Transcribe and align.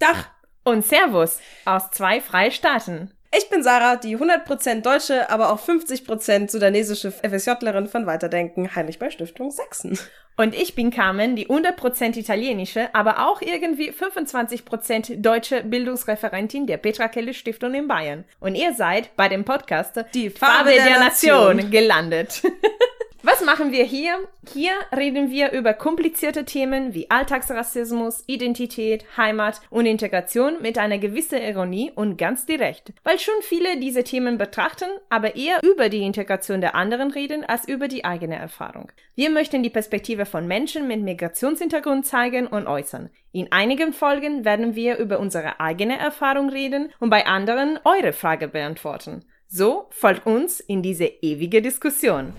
Dach. 0.00 0.26
Und 0.64 0.84
Servus 0.84 1.38
aus 1.64 1.90
zwei 1.92 2.20
Freistaaten. 2.20 3.12
Ich 3.36 3.48
bin 3.48 3.62
Sarah, 3.62 3.94
die 3.94 4.16
100% 4.16 4.80
deutsche, 4.80 5.30
aber 5.30 5.52
auch 5.52 5.60
50% 5.60 6.50
sudanesische 6.50 7.12
FSJlerin 7.12 7.86
von 7.86 8.04
Weiterdenken, 8.04 8.74
Heinrich 8.74 8.98
bei 8.98 9.08
Stiftung 9.10 9.52
Sachsen. 9.52 9.96
Und 10.36 10.54
ich 10.54 10.74
bin 10.74 10.90
Carmen, 10.90 11.36
die 11.36 11.46
100% 11.46 12.18
italienische, 12.18 12.92
aber 12.92 13.28
auch 13.28 13.40
irgendwie 13.40 13.92
25% 13.92 15.20
deutsche 15.20 15.62
Bildungsreferentin 15.62 16.66
der 16.66 16.78
Petra 16.78 17.06
Kelle 17.08 17.32
Stiftung 17.32 17.74
in 17.74 17.86
Bayern. 17.86 18.24
Und 18.40 18.56
ihr 18.56 18.74
seid 18.74 19.14
bei 19.16 19.28
dem 19.28 19.44
Podcast 19.44 20.04
Die 20.14 20.30
Farbe 20.30 20.70
der 20.72 20.98
Nation. 20.98 21.70
gelandet. 21.70 22.42
Was 23.22 23.44
machen 23.44 23.70
wir 23.70 23.84
hier? 23.84 24.14
Hier 24.50 24.72
reden 24.96 25.30
wir 25.30 25.52
über 25.52 25.74
komplizierte 25.74 26.46
Themen 26.46 26.94
wie 26.94 27.10
Alltagsrassismus, 27.10 28.24
Identität, 28.26 29.04
Heimat 29.18 29.60
und 29.68 29.84
Integration 29.84 30.62
mit 30.62 30.78
einer 30.78 30.96
gewissen 30.96 31.38
Ironie 31.38 31.92
und 31.94 32.16
ganz 32.16 32.46
direkt. 32.46 32.94
Weil 33.04 33.18
schon 33.18 33.34
viele 33.42 33.78
diese 33.78 34.04
Themen 34.04 34.38
betrachten, 34.38 34.88
aber 35.10 35.36
eher 35.36 35.60
über 35.62 35.90
die 35.90 36.02
Integration 36.02 36.62
der 36.62 36.74
anderen 36.74 37.10
reden 37.10 37.44
als 37.44 37.68
über 37.68 37.88
die 37.88 38.06
eigene 38.06 38.36
Erfahrung. 38.36 38.90
Wir 39.14 39.28
möchten 39.28 39.62
die 39.62 39.68
Perspektive 39.68 40.24
von 40.24 40.46
Menschen 40.46 40.88
mit 40.88 41.02
Migrationshintergrund 41.02 42.06
zeigen 42.06 42.46
und 42.46 42.66
äußern. 42.66 43.10
In 43.32 43.52
einigen 43.52 43.92
Folgen 43.92 44.46
werden 44.46 44.74
wir 44.74 44.96
über 44.96 45.20
unsere 45.20 45.60
eigene 45.60 45.98
Erfahrung 45.98 46.48
reden 46.48 46.90
und 47.00 47.10
bei 47.10 47.26
anderen 47.26 47.78
eure 47.84 48.14
Frage 48.14 48.48
beantworten. 48.48 49.26
So 49.46 49.88
folgt 49.90 50.24
uns 50.24 50.60
in 50.60 50.80
diese 50.80 51.04
ewige 51.04 51.60
Diskussion. 51.60 52.32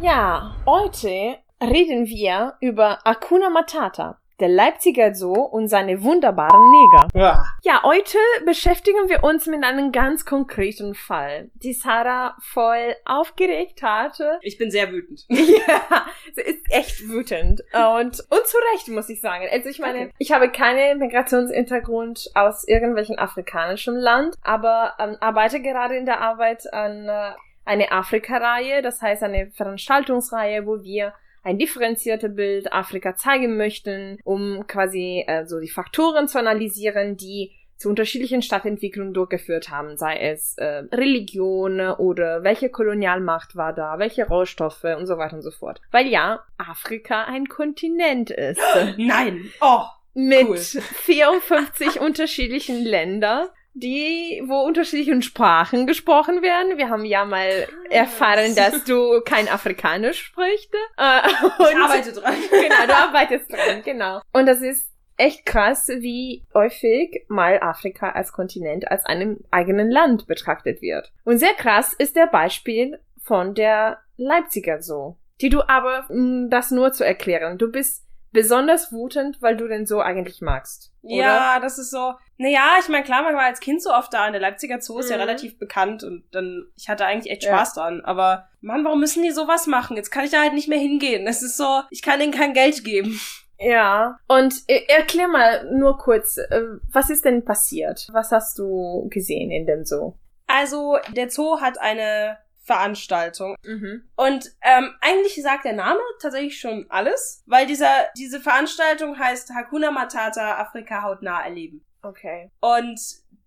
Ja, 0.00 0.54
heute 0.64 1.36
reden 1.62 2.06
wir 2.06 2.54
über 2.60 3.06
Akuna 3.06 3.50
Matata, 3.50 4.18
der 4.40 4.48
Leipziger 4.48 5.14
Zoo 5.14 5.34
und 5.34 5.68
seine 5.68 6.02
wunderbaren 6.02 6.70
Neger. 6.70 7.08
Ja. 7.14 7.44
Ja, 7.62 7.82
heute 7.82 8.16
beschäftigen 8.46 9.10
wir 9.10 9.22
uns 9.22 9.46
mit 9.46 9.62
einem 9.62 9.92
ganz 9.92 10.24
konkreten 10.24 10.94
Fall, 10.94 11.50
die 11.54 11.74
Sarah 11.74 12.34
voll 12.40 12.96
aufgeregt 13.04 13.82
hatte. 13.82 14.38
Ich 14.40 14.56
bin 14.56 14.70
sehr 14.70 14.90
wütend. 14.90 15.26
Ja, 15.28 16.06
sie 16.34 16.40
ist 16.42 16.64
echt 16.70 17.06
wütend. 17.08 17.60
Und, 17.74 18.20
und 18.30 18.46
zu 18.46 18.56
Recht, 18.72 18.88
muss 18.88 19.10
ich 19.10 19.20
sagen. 19.20 19.46
Also 19.52 19.68
ich 19.68 19.80
meine, 19.80 19.98
Okay. 20.00 20.12
ich 20.18 20.32
habe 20.32 20.50
keinen 20.50 20.98
Migrationshintergrund 20.98 22.30
aus 22.34 22.66
irgendwelchem 22.66 23.18
afrikanischen 23.18 23.96
Land, 23.96 24.36
aber 24.42 24.94
ähm, 24.98 25.16
arbeite 25.20 25.60
gerade 25.60 25.96
in 25.96 26.06
der 26.06 26.22
Arbeit 26.22 26.72
an 26.72 27.06
äh, 27.06 27.32
eine 27.70 27.92
Afrika-Reihe, 27.92 28.82
das 28.82 29.00
heißt 29.00 29.22
eine 29.22 29.50
Veranstaltungsreihe, 29.52 30.66
wo 30.66 30.82
wir 30.82 31.14
ein 31.42 31.56
differenziertes 31.56 32.34
Bild 32.34 32.72
Afrika 32.72 33.14
zeigen 33.14 33.56
möchten, 33.56 34.18
um 34.24 34.66
quasi 34.66 35.24
äh, 35.26 35.46
so 35.46 35.60
die 35.60 35.70
Faktoren 35.70 36.26
zu 36.26 36.38
analysieren, 36.38 37.16
die 37.16 37.52
zu 37.76 37.88
unterschiedlichen 37.88 38.42
Stadtentwicklungen 38.42 39.14
durchgeführt 39.14 39.70
haben, 39.70 39.96
sei 39.96 40.18
es 40.18 40.58
äh, 40.58 40.82
Religion 40.92 41.80
oder 41.80 42.42
welche 42.42 42.68
Kolonialmacht 42.68 43.56
war 43.56 43.72
da, 43.72 43.98
welche 43.98 44.26
Rohstoffe 44.26 44.84
und 44.84 45.06
so 45.06 45.16
weiter 45.16 45.36
und 45.36 45.42
so 45.42 45.52
fort. 45.52 45.80
Weil 45.92 46.08
ja, 46.08 46.40
Afrika 46.58 47.24
ein 47.24 47.46
Kontinent 47.46 48.30
ist. 48.30 48.60
Nein. 48.98 49.50
Oh. 49.62 49.84
Mit 50.12 50.48
Cool. 50.48 50.58
54 50.58 52.00
unterschiedlichen 52.00 52.84
Ländern, 52.84 53.46
die, 53.74 54.42
wo 54.46 54.60
unterschiedlichen 54.62 55.22
Sprachen 55.22 55.86
gesprochen 55.86 56.42
werden. 56.42 56.76
Wir 56.76 56.88
haben 56.88 57.04
ja 57.04 57.24
mal 57.24 57.66
erfahren, 57.90 58.54
dass 58.54 58.84
du 58.84 59.20
kein 59.24 59.48
Afrikanisch 59.48 60.20
sprichst. 60.24 60.74
Äh, 60.96 61.20
Ich 61.28 61.58
und- 61.74 61.82
arbeite 61.82 62.12
dran. 62.12 62.34
genau, 62.50 62.86
du 62.86 62.94
arbeitest 62.96 63.52
dran, 63.52 63.82
genau. 63.84 64.20
Und 64.32 64.46
das 64.46 64.60
ist 64.60 64.90
echt 65.16 65.44
krass, 65.46 65.88
wie 65.88 66.46
häufig 66.54 67.24
mal 67.28 67.60
Afrika 67.60 68.10
als 68.10 68.32
Kontinent, 68.32 68.90
als 68.90 69.04
einem 69.04 69.38
eigenen 69.50 69.90
Land 69.90 70.26
betrachtet 70.26 70.80
wird. 70.82 71.12
Und 71.24 71.38
sehr 71.38 71.54
krass 71.54 71.92
ist 71.92 72.16
der 72.16 72.26
Beispiel 72.26 72.98
von 73.22 73.54
der 73.54 73.98
Leipziger 74.16 74.80
Zoo, 74.82 75.16
die 75.40 75.50
du 75.50 75.62
aber, 75.68 76.06
um 76.08 76.48
das 76.50 76.70
nur 76.70 76.92
zu 76.92 77.04
erklären, 77.04 77.58
du 77.58 77.70
bist 77.70 78.06
besonders 78.32 78.92
wutend, 78.92 79.40
weil 79.42 79.56
du 79.56 79.66
den 79.68 79.86
Zoo 79.86 79.98
eigentlich 80.00 80.40
magst. 80.40 80.92
Oder? 81.02 81.14
Ja, 81.16 81.60
das 81.60 81.78
ist 81.78 81.90
so. 81.90 82.14
Naja, 82.36 82.76
ich 82.80 82.88
meine, 82.88 83.04
klar, 83.04 83.22
man 83.22 83.34
war 83.34 83.42
als 83.44 83.60
Kind 83.60 83.82
so 83.82 83.90
oft 83.92 84.12
da. 84.14 84.26
Und 84.26 84.32
der 84.32 84.40
Leipziger 84.40 84.80
Zoo 84.80 84.98
ist 84.98 85.10
ja 85.10 85.16
Mhm. 85.16 85.22
relativ 85.22 85.58
bekannt 85.58 86.04
und 86.04 86.24
dann, 86.32 86.66
ich 86.76 86.88
hatte 86.88 87.04
eigentlich 87.06 87.32
echt 87.32 87.44
Ja. 87.44 87.56
Spaß 87.56 87.74
dran. 87.74 88.02
Aber, 88.04 88.48
Mann, 88.60 88.84
warum 88.84 89.00
müssen 89.00 89.22
die 89.22 89.30
sowas 89.32 89.66
machen? 89.66 89.96
Jetzt 89.96 90.10
kann 90.10 90.24
ich 90.24 90.30
da 90.30 90.40
halt 90.40 90.54
nicht 90.54 90.68
mehr 90.68 90.78
hingehen. 90.78 91.26
Das 91.26 91.42
ist 91.42 91.56
so, 91.56 91.82
ich 91.90 92.02
kann 92.02 92.20
ihnen 92.20 92.32
kein 92.32 92.52
Geld 92.54 92.84
geben. 92.84 93.18
Ja. 93.58 94.16
Und 94.26 94.54
äh, 94.68 94.84
erklär 94.88 95.28
mal 95.28 95.70
nur 95.74 95.98
kurz, 95.98 96.38
äh, 96.38 96.62
was 96.92 97.10
ist 97.10 97.24
denn 97.24 97.44
passiert? 97.44 98.08
Was 98.12 98.32
hast 98.32 98.58
du 98.58 99.06
gesehen 99.10 99.50
in 99.50 99.66
dem 99.66 99.84
Zoo? 99.84 100.14
Also, 100.46 100.96
der 101.14 101.30
Zoo 101.30 101.60
hat 101.60 101.78
eine 101.78 102.38
Veranstaltung. 102.70 103.56
Mhm. 103.64 104.04
Und 104.14 104.52
ähm, 104.62 104.94
eigentlich 105.00 105.42
sagt 105.42 105.64
der 105.64 105.72
Name 105.72 105.98
tatsächlich 106.20 106.60
schon 106.60 106.86
alles, 106.88 107.42
weil 107.46 107.66
dieser, 107.66 108.06
diese 108.16 108.38
Veranstaltung 108.38 109.18
heißt 109.18 109.50
Hakuna 109.54 109.90
Matata 109.90 110.58
Afrika 110.58 111.02
hautnah 111.02 111.42
erleben. 111.42 111.84
Okay. 112.02 112.50
Und 112.60 113.00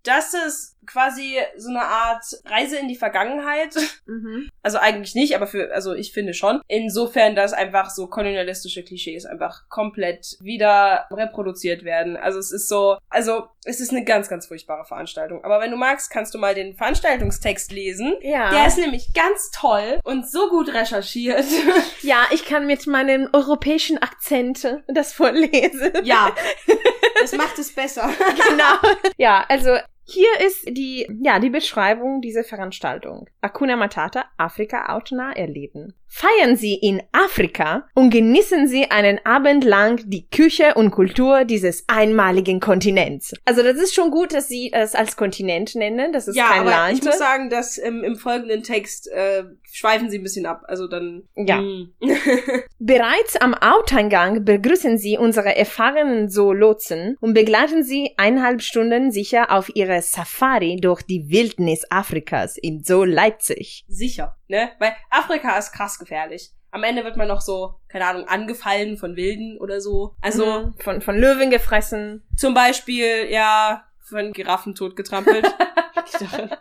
das 0.04 0.34
ist 0.34 0.76
quasi 0.86 1.38
so 1.56 1.70
eine 1.70 1.84
Art 1.84 2.26
Reise 2.46 2.78
in 2.78 2.88
die 2.88 2.96
Vergangenheit. 2.96 3.76
Mhm. 4.06 4.50
Also 4.62 4.80
eigentlich 4.80 5.16
nicht, 5.16 5.34
aber 5.34 5.48
für, 5.48 5.74
also 5.74 5.94
ich 5.94 6.12
finde 6.12 6.34
schon. 6.34 6.60
Insofern, 6.68 7.38
dass 7.38 7.54
einfach 7.54 7.90
so 7.90 8.08
kolonialistische 8.08 8.84
Klischees 8.84 9.26
einfach 9.26 9.70
komplett 9.70 10.36
wieder 10.42 11.06
reproduziert 11.10 11.86
werden. 11.86 12.18
Also 12.18 12.38
es 12.38 12.52
ist 12.52 12.68
so, 12.68 12.98
also 13.10 13.48
es 13.66 13.80
ist 13.80 13.92
eine 13.92 14.04
ganz, 14.04 14.30
ganz 14.30 14.48
furchtbare 14.48 14.86
Veranstaltung. 14.86 15.44
Aber 15.44 15.60
wenn 15.60 15.72
du 15.72 15.78
magst, 15.78 16.10
kannst 16.10 16.34
du 16.34 16.38
mal 16.38 16.54
den 16.56 16.76
Veranstaltungstext 16.76 17.72
lesen. 17.72 18.16
Ja. 18.22 18.50
Der 18.52 18.68
ist 18.68 18.78
nämlich 18.78 19.14
ganz 19.14 19.52
toll 19.52 20.00
und 20.04 20.30
so 20.30 20.50
gut 20.50 20.74
recherchiert. 20.74 21.46
Ja, 22.02 22.28
ich 22.32 22.46
kann 22.46 22.68
mit 22.68 22.86
meinem 22.86 23.30
europäischen 23.32 23.98
Akzent 23.98 24.68
das 24.88 25.14
vorlesen. 25.14 25.92
ja, 26.04 26.36
das 27.22 27.32
macht 27.34 27.58
es 27.58 27.74
besser. 27.74 28.10
genau. 28.50 28.94
Ja, 29.18 29.46
also 29.48 29.78
hier 30.06 30.28
ist 30.46 30.66
die, 30.68 31.08
ja, 31.22 31.40
die 31.40 31.50
Beschreibung 31.50 32.22
dieser 32.22 32.44
Veranstaltung. 32.44 33.30
Akuna 33.42 33.78
Matata, 33.78 34.26
Afrika 34.38 34.88
hautnah 34.94 35.32
erleben. 35.32 35.96
Feiern 36.16 36.56
Sie 36.58 36.76
in 36.76 37.02
Afrika 37.12 37.88
und 37.96 38.12
genießen 38.12 38.68
Sie 38.68 38.92
einen 38.92 39.20
Abend 39.26 39.64
lang 39.64 40.00
die 40.06 40.30
Küche 40.30 40.76
und 40.76 40.92
Kultur 40.92 41.44
dieses 41.44 41.86
einmaligen 41.88 42.60
Kontinents. 42.60 43.34
Also 43.46 43.64
das 43.64 43.78
ist 43.78 43.96
schon 43.96 44.12
gut, 44.12 44.32
dass 44.32 44.48
Sie 44.48 44.72
es 44.72 44.94
als 44.94 45.18
Kontinent 45.18 45.74
nennen. 45.74 46.14
Das 46.14 46.28
ist 46.28 46.36
ja, 46.36 46.50
kein 46.50 46.62
aber 46.62 46.70
Land. 46.70 47.00
ich 47.00 47.04
muss 47.04 47.18
sagen, 47.18 47.50
dass 47.50 47.80
im, 47.80 48.04
im 48.04 48.16
folgenden 48.16 48.62
Text 48.62 49.08
äh, 49.08 49.44
schweifen 49.72 50.12
sie 50.12 50.20
ein 50.20 50.24
bisschen 50.24 50.46
ab. 50.46 50.62
Also 50.68 50.88
dann. 50.88 51.24
Ja. 51.36 51.60
Mm. 51.60 51.92
Bereits 52.80 53.36
am 53.38 53.56
Haupteingang 53.56 54.46
begrüßen 54.46 55.00
Sie 55.00 55.18
unsere 55.18 55.56
erfahrenen 55.56 56.30
Zoolotsen 56.30 57.18
und 57.22 57.34
begleiten 57.34 57.84
Sie 57.84 58.12
eineinhalb 58.18 58.62
Stunden 58.62 59.12
sicher 59.12 59.52
auf 59.52 59.76
Ihre 59.76 60.04
Safari 60.04 60.78
durch 60.80 61.02
die 61.02 61.30
Wildnis 61.30 61.86
Afrikas 61.90 62.58
im 62.58 62.84
Zoo 62.84 63.04
Leipzig. 63.04 63.84
Sicher, 63.88 64.36
ne? 64.54 64.72
Weil 64.80 64.96
Afrika 65.10 65.58
ist 65.58 65.74
krass 65.74 66.00
gefährlich. 66.00 66.52
Am 66.72 66.84
Ende 66.84 67.04
wird 67.04 67.18
man 67.18 67.28
noch 67.28 67.42
so, 67.42 67.76
keine 67.88 68.06
Ahnung, 68.08 68.28
angefallen 68.28 68.98
von 68.98 69.16
Wilden 69.16 69.58
oder 69.60 69.80
so. 69.82 70.16
Also 70.22 70.46
Mhm. 70.46 70.74
von, 70.80 71.02
von 71.02 71.18
Löwen 71.18 71.50
gefressen. 71.52 72.24
zum 72.38 72.54
Beispiel, 72.54 73.28
ja, 73.30 73.84
von 74.10 74.32
Giraffen 74.34 74.74
totgetrampelt. 74.76 75.46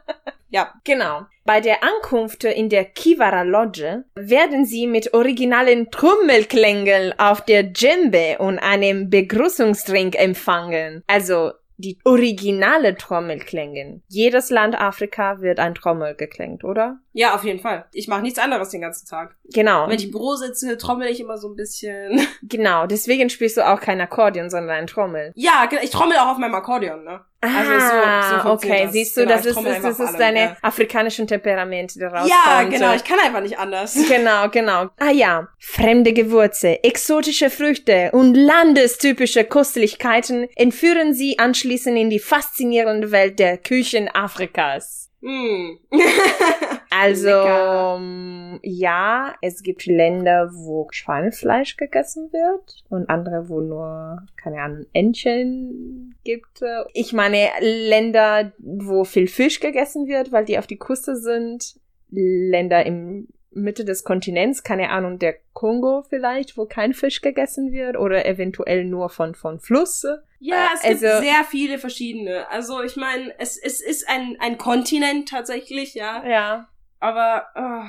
ja. 0.51 0.73
Genau. 0.85 1.27
Bei 1.45 1.61
der 1.61 1.83
Ankunft 1.83 2.45
in 2.45 2.69
der 2.69 2.85
Kivara 2.85 3.43
Lodge 3.43 4.05
werden 4.15 4.65
Sie 4.65 4.87
mit 4.87 5.13
originalen 5.15 5.91
Trommelklängeln 5.91 7.19
auf 7.19 7.45
der 7.45 7.63
Djembe 7.65 8.37
und 8.39 8.59
einem 8.59 9.11
Begrüßungsdrink 9.11 10.15
empfangen. 10.15 11.03
Also 11.07 11.53
die 11.83 11.99
originale 12.05 12.97
Trommelklängen. 12.97 14.03
Jedes 14.09 14.51
Land 14.51 14.81
Afrika 14.81 15.41
wird 15.41 15.59
ein 15.59 15.75
Trommel 15.75 16.15
geklängt, 16.15 16.65
oder? 16.65 16.99
Ja, 17.13 17.35
auf 17.35 17.45
jeden 17.45 17.61
Fall. 17.61 17.85
Ich 17.93 18.09
mache 18.09 18.23
nichts 18.23 18.39
anderes 18.39 18.71
den 18.71 18.81
ganzen 18.81 19.07
Tag. 19.07 19.37
Genau. 19.53 19.87
Wenn 19.89 19.99
ich 19.99 20.07
im 20.07 20.11
Büro 20.13 20.35
sitze, 20.35 20.79
trommel 20.79 21.09
ich 21.09 21.21
immer 21.21 21.37
so 21.39 21.49
ein 21.49 21.57
bisschen. 21.57 22.21
Genau. 22.43 22.87
Deswegen 22.87 23.31
spielst 23.31 23.57
du 23.57 23.67
auch 23.67 23.81
kein 23.81 24.01
Akkordeon, 24.01 24.51
sondern 24.51 24.77
ein 24.77 24.87
Trommel. 24.87 25.33
ja, 25.37 25.69
ich 25.83 25.91
trommel 25.91 26.17
auch 26.17 26.29
auf 26.29 26.39
meinem 26.39 26.55
Akkordeon, 26.55 27.05
ne? 27.05 27.21
Also 27.45 27.73
so- 27.73 27.79
so 27.81 27.97
Ah, 27.97 28.41
funktioniert 28.43 28.79
okay. 28.79 28.85
das. 28.85 28.93
Siehst 28.93 29.17
du, 29.17 29.21
Genau, 29.23 29.35
das 29.35 29.47
ist, 29.47 29.55
trommel 29.55 29.81
das, 29.83 29.99
ist 30.01 30.17
deine 30.19 30.41
ja. 30.41 30.57
afrikanischen 30.63 31.27
Temperament, 31.27 31.95
die 31.97 32.03
rauskommt. 32.05 32.31
Ja, 32.31 32.63
genau, 32.63 32.95
ich 32.95 33.03
kann 33.05 33.19
einfach 33.19 33.41
nicht 33.41 33.59
anders. 33.59 33.97
Genau, 34.09 34.49
genau. 34.49 34.89
Ah 34.99 35.11
ja, 35.11 35.49
fremde 35.59 36.13
Gewürze, 36.13 36.83
exotische 36.85 37.51
Früchte 37.51 38.11
und 38.13 38.35
landestypische 38.35 39.45
Köstlichkeiten 39.45 40.49
entführen 40.55 41.15
sie 41.15 41.39
anschließend 41.39 41.99
in 41.99 42.11
die 42.11 42.21
faszinierende 42.21 43.11
Welt 43.11 43.39
der 43.39 43.59
Küchen 43.59 44.09
Afrikas. 44.15 45.11
Hm. 45.21 45.79
Also, 47.03 47.27
Lecker. 47.27 47.97
ähm, 47.99 48.61
ja, 48.63 49.35
es 49.43 49.63
gibt 49.63 49.87
Länder, 49.87 50.51
wo 50.53 50.89
Schweinefleisch 50.91 51.77
gegessen 51.77 52.33
wird 52.33 52.85
und 52.91 53.09
andere, 53.11 53.49
wo 53.49 53.61
nur, 53.61 54.23
keine 54.37 54.61
Ahnung, 54.63 54.87
Entchen 54.93 56.15
gibt. 56.25 56.61
Ich 56.95 57.13
meine, 57.13 57.49
Länder, 57.61 58.53
wo 58.59 59.05
viel 59.05 59.27
Fisch 59.27 59.61
gegessen 59.61 60.07
wird, 60.07 60.33
weil 60.33 60.45
die 60.45 60.59
auf 60.59 60.67
die 60.67 60.79
Küste 60.79 61.17
sind. 61.17 61.77
Länder 62.11 62.85
im 62.85 63.29
Mitte 63.55 63.85
des 63.85 64.05
Kontinents, 64.05 64.63
keine 64.63 64.91
Ahnung, 64.91 65.19
der 65.19 65.35
Kongo 65.53 66.03
vielleicht, 66.09 66.57
wo 66.57 66.65
kein 66.67 66.95
Fisch 66.95 67.21
gegessen 67.21 67.71
wird 67.73 67.99
oder 67.99 68.25
eventuell 68.27 68.85
nur 68.85 69.09
von, 69.11 69.35
von 69.35 69.61
Flüsse. 69.61 70.23
Ja, 70.39 70.69
es 70.75 70.83
gibt 70.83 71.05
Also- 71.05 71.23
sehr 71.23 71.45
viele 71.49 71.79
verschiedene. 71.79 72.51
Also 72.51 72.83
ich 72.83 72.97
meine, 72.97 73.33
es, 73.39 73.57
es 73.59 73.81
ist 73.81 74.09
ein, 74.09 74.37
ein 74.41 74.59
Kontinent 74.59 75.29
tatsächlich, 75.29 75.95
ja. 75.95 76.23
Ja. 76.27 76.69
Aber 77.03 77.49
oh, 77.57 77.89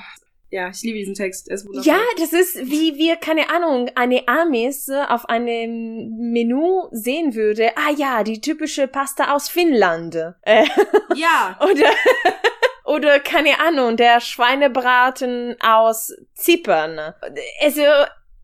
ja, 0.49 0.69
ich 0.69 0.81
liebe 0.81 0.97
diesen 0.97 1.13
Text. 1.13 1.47
Er 1.47 1.55
ist 1.55 1.67
wundervoll. 1.67 1.93
Ja, 1.93 1.99
das 2.17 2.33
ist 2.33 2.57
wie 2.65 2.95
wir, 2.97 3.15
keine 3.15 3.51
Ahnung, 3.51 3.91
eine 3.93 4.27
Amis 4.27 4.89
auf 4.89 5.29
einem 5.29 6.09
Menü 6.31 6.87
sehen 6.91 7.35
würde. 7.35 7.77
Ah 7.77 7.91
ja, 7.95 8.23
die 8.23 8.41
typische 8.41 8.87
Pasta 8.87 9.35
aus 9.35 9.49
Finnland. 9.49 10.15
Äh, 10.41 10.65
ja. 11.15 11.59
oder, 11.71 11.91
oder 12.85 13.19
keine 13.19 13.59
Ahnung, 13.59 13.97
der 13.97 14.19
Schweinebraten 14.19 15.57
aus 15.61 16.11
Zypern. 16.33 16.99
Also, 17.61 17.83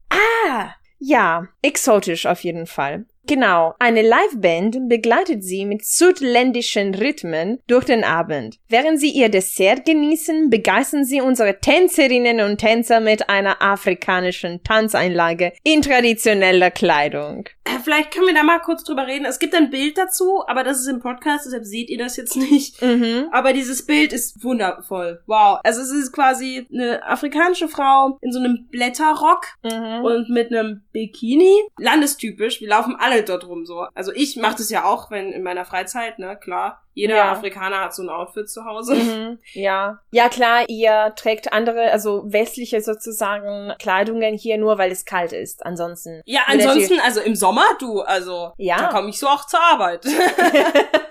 ah, 0.09 0.75
ja, 0.99 1.47
exotisch 1.63 2.27
auf 2.27 2.43
jeden 2.43 2.67
Fall. 2.67 3.07
Genau, 3.27 3.75
eine 3.79 4.01
Liveband 4.01 4.89
begleitet 4.89 5.43
sie 5.43 5.65
mit 5.65 5.85
südländischen 5.85 6.95
Rhythmen 6.95 7.59
durch 7.67 7.85
den 7.85 8.03
Abend. 8.03 8.57
Während 8.69 8.99
sie 8.99 9.11
ihr 9.11 9.29
Dessert 9.29 9.85
genießen, 9.85 10.49
begeistern 10.49 11.05
sie 11.05 11.21
unsere 11.21 11.59
Tänzerinnen 11.59 12.39
und 12.41 12.57
Tänzer 12.57 12.99
mit 12.99 13.29
einer 13.29 13.61
afrikanischen 13.61 14.63
Tanzeinlage 14.63 15.53
in 15.63 15.81
traditioneller 15.81 16.71
Kleidung. 16.71 17.45
Äh, 17.65 17.79
Vielleicht 17.83 18.11
können 18.11 18.27
wir 18.27 18.33
da 18.33 18.43
mal 18.43 18.59
kurz 18.59 18.83
drüber 18.83 19.05
reden. 19.07 19.25
Es 19.25 19.39
gibt 19.39 19.53
ein 19.55 19.69
Bild 19.69 19.97
dazu, 19.97 20.43
aber 20.47 20.63
das 20.63 20.79
ist 20.79 20.87
im 20.87 20.99
Podcast, 20.99 21.45
deshalb 21.45 21.65
seht 21.65 21.89
ihr 21.89 21.97
das 21.97 22.17
jetzt 22.17 22.35
nicht. 22.51 22.81
Mhm. 22.81 23.27
Aber 23.31 23.53
dieses 23.53 23.85
Bild 23.85 24.11
ist 24.13 24.43
wundervoll. 24.43 25.21
Wow. 25.27 25.59
Also 25.63 25.81
es 25.81 25.91
ist 25.91 26.11
quasi 26.13 26.67
eine 26.73 27.03
afrikanische 27.05 27.67
Frau 27.67 28.17
in 28.21 28.31
so 28.31 28.39
einem 28.39 28.67
Blätterrock 28.71 29.45
Mhm. 29.63 30.03
und 30.05 30.29
mit 30.29 30.51
einem 30.51 30.81
Bikini. 30.93 31.53
Landestypisch. 31.77 32.61
Wir 32.61 32.69
laufen 32.69 32.95
alle 32.97 33.08
dort 33.27 33.47
rum 33.47 33.65
so. 33.65 33.85
Also 33.93 34.11
ich 34.13 34.35
mache 34.37 34.55
das 34.57 34.69
ja 34.69 34.85
auch, 34.85 35.11
wenn 35.11 35.31
in 35.31 35.43
meiner 35.43 35.65
Freizeit, 35.65 36.19
ne, 36.19 36.37
klar. 36.37 36.81
Jeder 36.93 37.15
Ja. 37.15 37.31
Afrikaner 37.31 37.79
hat 37.81 37.95
so 37.95 38.03
ein 38.03 38.09
Outfit 38.09 38.49
zu 38.49 38.65
Hause. 38.65 38.95
Mhm, 38.95 39.39
ja. 39.53 39.99
Ja, 40.11 40.27
klar, 40.29 40.65
ihr 40.67 41.13
trägt 41.15 41.53
andere, 41.53 41.91
also 41.91 42.23
westliche 42.25 42.81
sozusagen 42.81 43.73
Kleidungen 43.79 44.35
hier 44.35 44.57
nur, 44.57 44.77
weil 44.77 44.91
es 44.91 45.05
kalt 45.05 45.31
ist. 45.31 45.65
Ansonsten. 45.65 46.21
Ja, 46.25 46.41
ansonsten, 46.47 46.99
also 46.99 47.21
im 47.21 47.35
Sommer, 47.35 47.63
du, 47.79 48.01
also 48.01 48.51
Ja. 48.57 48.77
da 48.77 48.87
komme 48.87 49.09
ich 49.09 49.19
so 49.19 49.27
auch 49.27 49.45
zur 49.45 49.61
Arbeit. 49.61 50.05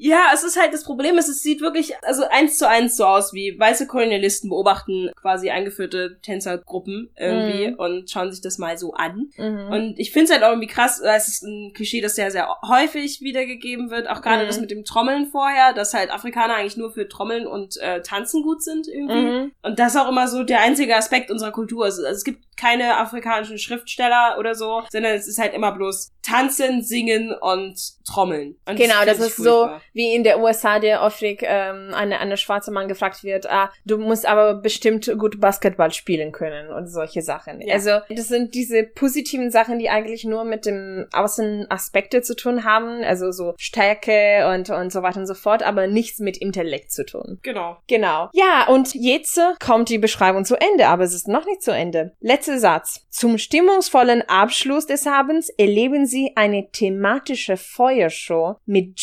Ja, 0.00 0.30
es 0.32 0.44
ist 0.44 0.58
halt 0.58 0.72
das 0.72 0.84
Problem, 0.84 1.18
ist, 1.18 1.28
es 1.28 1.42
sieht 1.42 1.60
wirklich 1.60 1.92
also 2.04 2.22
eins 2.30 2.56
zu 2.56 2.68
eins 2.68 2.96
so 2.96 3.04
aus, 3.04 3.32
wie 3.32 3.58
weiße 3.58 3.86
Kolonialisten 3.88 4.48
beobachten 4.48 5.10
quasi 5.20 5.50
eingeführte 5.50 6.18
Tänzergruppen 6.22 7.10
irgendwie 7.18 7.68
Mhm. 7.68 7.74
und 7.74 8.10
schauen 8.10 8.30
sich 8.30 8.40
das 8.40 8.58
mal 8.58 8.78
so 8.78 8.94
an. 8.94 9.30
Mhm. 9.36 9.68
Und 9.70 9.98
ich 9.98 10.12
finde 10.12 10.26
es 10.26 10.30
halt 10.32 10.44
auch 10.44 10.50
irgendwie 10.50 10.68
krass, 10.68 11.00
es 11.00 11.28
ist 11.28 11.42
ein 11.42 11.72
Klischee, 11.74 12.00
das 12.00 12.14
sehr, 12.14 12.30
sehr 12.30 12.48
häufig 12.66 13.20
wiedergegeben 13.22 13.90
wird. 13.90 14.08
Auch 14.08 14.22
gerade 14.22 14.44
Mhm. 14.44 14.46
das 14.46 14.60
mit 14.60 14.70
dem 14.70 14.84
Trommeln 14.84 15.26
vorher, 15.26 15.72
dass 15.74 15.94
halt 15.94 16.10
Afrikaner 16.12 16.54
eigentlich 16.54 16.76
nur 16.76 16.92
für 16.92 17.08
Trommeln 17.08 17.46
und 17.48 17.76
äh, 17.78 18.00
Tanzen 18.02 18.42
gut 18.42 18.62
sind 18.62 18.86
irgendwie. 18.88 19.20
Mhm. 19.20 19.52
Und 19.62 19.78
das 19.80 19.94
ist 19.94 20.00
auch 20.00 20.08
immer 20.08 20.28
so 20.28 20.44
der 20.44 20.60
einzige 20.60 20.96
Aspekt 20.96 21.30
unserer 21.30 21.50
Kultur. 21.52 21.84
Also 21.86 22.04
es 22.06 22.22
gibt 22.24 22.44
keine 22.56 22.96
afrikanischen 22.96 23.58
Schriftsteller 23.58 24.36
oder 24.38 24.54
so, 24.54 24.82
sondern 24.90 25.14
es 25.14 25.28
ist 25.28 25.38
halt 25.38 25.54
immer 25.54 25.72
bloß 25.72 26.10
Tanzen, 26.22 26.82
Singen 26.82 27.32
und 27.40 27.78
Trommeln. 28.04 28.56
Und 28.68 28.76
Genau, 28.76 29.04
das 29.06 29.18
ich 29.18 29.26
ist 29.28 29.36
so 29.36 29.42
furchtbar. 29.66 29.82
Wie 29.92 30.14
in 30.14 30.24
der 30.24 30.40
USA, 30.40 30.78
der 30.78 31.02
oft 31.02 31.18
ähm, 31.22 31.92
eine, 31.94 32.20
eine 32.20 32.36
schwarze 32.36 32.70
Mann 32.70 32.88
gefragt 32.88 33.24
wird, 33.24 33.50
ah, 33.50 33.70
du 33.84 33.98
musst 33.98 34.26
aber 34.26 34.54
bestimmt 34.54 35.10
gut 35.18 35.40
Basketball 35.40 35.92
spielen 35.92 36.32
können 36.32 36.70
und 36.70 36.86
solche 36.86 37.22
Sachen. 37.22 37.60
Ja. 37.60 37.74
Also 37.74 37.98
das 38.08 38.28
sind 38.28 38.54
diese 38.54 38.84
positiven 38.84 39.50
Sachen, 39.50 39.78
die 39.78 39.90
eigentlich 39.90 40.24
nur 40.24 40.44
mit 40.44 40.66
dem 40.66 41.06
Außenaspekte 41.12 42.22
zu 42.22 42.36
tun 42.36 42.64
haben, 42.64 43.02
also 43.02 43.32
so 43.32 43.54
Stärke 43.58 44.52
und, 44.54 44.70
und 44.70 44.92
so 44.92 45.02
weiter 45.02 45.20
und 45.20 45.26
so 45.26 45.34
fort, 45.34 45.62
aber 45.62 45.86
nichts 45.86 46.20
mit 46.20 46.36
Intellekt 46.36 46.92
zu 46.92 47.04
tun. 47.04 47.38
Genau. 47.42 47.78
Genau. 47.88 48.30
Ja, 48.32 48.66
und 48.68 48.94
jetzt 48.94 49.40
kommt 49.60 49.88
die 49.88 49.98
Beschreibung 49.98 50.44
zu 50.44 50.56
Ende, 50.56 50.86
aber 50.88 51.04
es 51.04 51.14
ist 51.14 51.28
noch 51.28 51.44
nicht 51.46 51.62
zu 51.62 51.72
Ende. 51.72 52.12
Letzter 52.20 52.58
Satz. 52.58 53.06
Zum 53.10 53.38
stimmungsvollen 53.38 54.22
Abschluss 54.22 54.86
des 54.86 55.06
Abends 55.06 55.48
erleben 55.48 56.06
Sie 56.06 56.32
eine 56.36 56.70
thematische 56.70 57.56
Feuershow 57.56 58.56
mit 58.66 59.00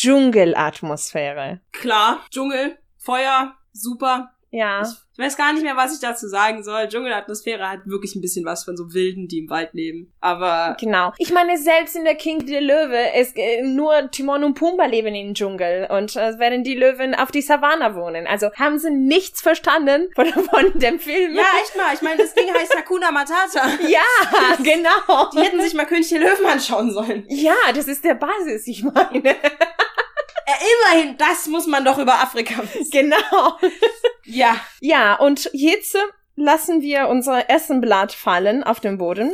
Dschungelatmosphäre. 0.76 1.60
Klar, 1.72 2.20
Dschungel, 2.30 2.78
Feuer, 2.98 3.54
super. 3.72 4.32
Ja. 4.50 4.82
Ich 5.12 5.18
weiß 5.18 5.36
gar 5.36 5.52
nicht 5.52 5.64
mehr, 5.64 5.76
was 5.76 5.92
ich 5.92 6.00
dazu 6.00 6.28
sagen 6.28 6.62
soll. 6.62 6.88
Dschungelatmosphäre 6.88 7.68
hat 7.68 7.80
wirklich 7.86 8.14
ein 8.14 8.20
bisschen 8.22 8.44
was 8.46 8.64
von 8.64 8.76
so 8.76 8.94
Wilden, 8.94 9.28
die 9.28 9.40
im 9.40 9.50
Wald 9.50 9.74
leben. 9.74 10.14
Aber 10.20 10.76
Genau. 10.80 11.12
Ich 11.18 11.32
meine, 11.32 11.58
selbst 11.58 11.94
in 11.96 12.04
der 12.04 12.14
King 12.14 12.46
der 12.46 12.60
Löwe 12.62 13.18
ist 13.18 13.36
äh, 13.36 13.62
nur 13.62 14.10
Timon 14.10 14.44
und 14.44 14.54
Pumba 14.54 14.86
leben 14.86 15.14
im 15.14 15.34
Dschungel 15.34 15.88
und 15.90 16.16
äh, 16.16 16.38
während 16.38 16.66
die 16.66 16.74
Löwen 16.74 17.14
auf 17.14 17.30
die 17.32 17.42
Savanne 17.42 17.94
wohnen. 17.96 18.26
Also 18.26 18.50
haben 18.54 18.78
sie 18.78 18.90
nichts 18.90 19.42
verstanden 19.42 20.08
von, 20.14 20.26
von 20.26 20.78
dem 20.78 21.00
Film. 21.00 21.34
ja, 21.34 21.44
echt 21.62 21.76
mal. 21.76 21.92
Ich 21.92 22.02
meine, 22.02 22.22
das 22.22 22.32
Ding 22.32 22.48
heißt 22.54 22.74
Hakuna 22.76 23.10
Matata. 23.10 23.68
ja, 23.88 24.56
genau. 24.62 25.30
Die 25.34 25.40
hätten 25.40 25.60
sich 25.60 25.74
mal 25.74 25.86
König 25.86 26.08
der 26.08 26.20
Löwen 26.20 26.46
anschauen 26.46 26.92
sollen. 26.92 27.24
Ja, 27.28 27.56
das 27.74 27.88
ist 27.88 28.04
der 28.04 28.14
Basis, 28.14 28.66
ich 28.68 28.82
meine. 28.84 29.34
Immerhin, 30.46 31.16
das 31.18 31.46
muss 31.46 31.66
man 31.66 31.84
doch 31.84 31.98
über 31.98 32.14
Afrika 32.14 32.62
wissen. 32.74 32.90
genau. 32.90 33.58
Ja. 34.24 34.56
Ja, 34.80 35.14
und 35.14 35.50
jetzt 35.52 35.96
lassen 36.36 36.82
wir 36.82 37.08
unser 37.08 37.48
Essenblatt 37.50 38.12
fallen 38.12 38.62
auf 38.62 38.80
den 38.80 38.98
Boden. 38.98 39.32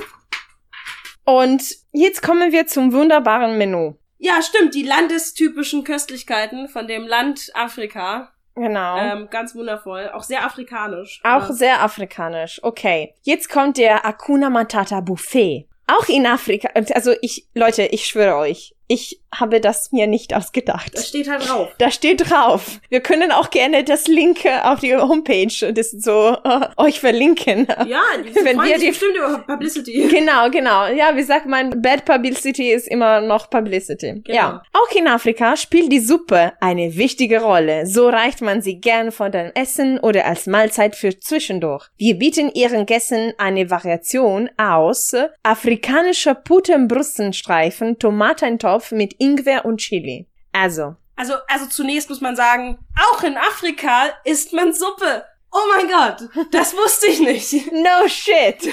Und 1.25 1.63
jetzt 1.93 2.23
kommen 2.23 2.53
wir 2.53 2.67
zum 2.67 2.93
wunderbaren 2.93 3.57
Menü. 3.59 3.93
Ja, 4.19 4.41
stimmt. 4.43 4.75
Die 4.75 4.83
landestypischen 4.83 5.85
Köstlichkeiten 5.85 6.69
von 6.69 6.87
dem 6.87 7.07
Land 7.07 7.51
Afrika. 7.55 8.33
Genau. 8.55 8.97
Ähm, 8.99 9.29
ganz 9.31 9.55
wundervoll. 9.55 10.11
Auch 10.13 10.23
sehr 10.23 10.45
afrikanisch. 10.45 11.21
Auch 11.25 11.49
Ja. 11.49 11.53
sehr 11.53 11.83
afrikanisch. 11.83 12.61
Okay. 12.63 13.15
Jetzt 13.23 13.49
kommt 13.49 13.79
der 13.79 14.05
Akuna 14.05 14.51
Matata 14.51 15.01
Buffet. 15.01 15.67
Auch 15.87 16.09
in 16.09 16.27
Afrika. 16.27 16.69
Also 16.95 17.15
ich, 17.23 17.49
Leute, 17.55 17.83
ich 17.87 18.05
schwöre 18.07 18.37
euch, 18.37 18.75
ich 18.93 19.21
habe 19.35 19.61
das 19.61 19.93
mir 19.93 20.07
nicht 20.07 20.35
ausgedacht. 20.35 20.91
Das 20.95 21.09
steht 21.09 21.27
halt 21.31 21.49
drauf. 21.49 21.69
Da 21.79 21.91
steht 21.91 22.29
drauf. 22.31 22.81
Wir 22.91 23.01
können 23.01 23.33
auch 23.33 23.49
gerne 23.49 23.83
das 23.83 24.07
Link 24.07 24.41
auf 24.65 24.81
die 24.81 24.95
Homepage, 24.95 25.73
das 25.73 25.91
so 25.93 26.37
äh, 26.45 26.67
euch 26.77 27.01
verlinken. 27.01 27.67
Ja, 27.87 28.03
die 28.23 28.35
Wenn 28.45 28.59
wir 28.59 28.77
die- 28.79 28.89
bestimmt 28.89 29.17
über 29.17 29.39
Publicity. 29.39 30.09
Genau, 30.13 30.51
genau. 30.51 30.87
Ja, 30.89 31.17
wie 31.17 31.23
sagt 31.23 31.47
man, 31.47 31.81
Bad 31.81 32.05
Publicity 32.05 32.71
ist 32.73 32.87
immer 32.89 33.23
noch 33.23 33.49
Publicity. 33.49 34.21
Genau. 34.25 34.37
Ja. 34.37 34.63
Auch 34.75 34.95
in 34.95 35.09
Afrika 35.09 35.57
spielt 35.57 35.91
die 35.91 36.01
Suppe 36.01 36.53
eine 36.61 36.97
wichtige 36.97 37.41
Rolle. 37.41 37.87
So 37.87 38.09
reicht 38.11 38.43
man 38.43 38.61
sie 38.61 38.81
gern 38.81 39.11
vor 39.13 39.31
dem 39.31 39.51
Essen 39.55 39.99
oder 39.99 40.27
als 40.27 40.47
Mahlzeit 40.47 40.95
für 40.95 41.19
zwischendurch. 41.19 41.87
Wir 41.97 42.19
bieten 42.19 42.51
ihren 42.53 42.85
Gästen 42.85 43.33
eine 43.39 43.71
Variation 43.71 44.51
aus 44.59 45.15
afrikanischer 45.43 46.35
Putenbrüstenstreifen, 46.35 47.99
Tomatentopf 47.99 48.82
mit 48.91 49.15
Ingwer 49.19 49.65
und 49.65 49.79
Chili. 49.79 50.27
Also, 50.53 50.97
Also, 51.17 51.35
also 51.49 51.67
zunächst 51.67 52.09
muss 52.11 52.21
man 52.21 52.35
sagen, 52.37 52.79
auch 53.13 53.23
in 53.23 53.37
Afrika 53.37 54.11
isst 54.25 54.53
man 54.53 54.73
Suppe. 54.73 55.25
Oh 55.53 55.69
mein 55.77 55.87
Gott, 55.89 56.29
das 56.51 56.75
wusste 56.77 57.07
ich 57.09 57.21
nicht. 57.21 57.71
no 57.73 58.09
shit. 58.09 58.73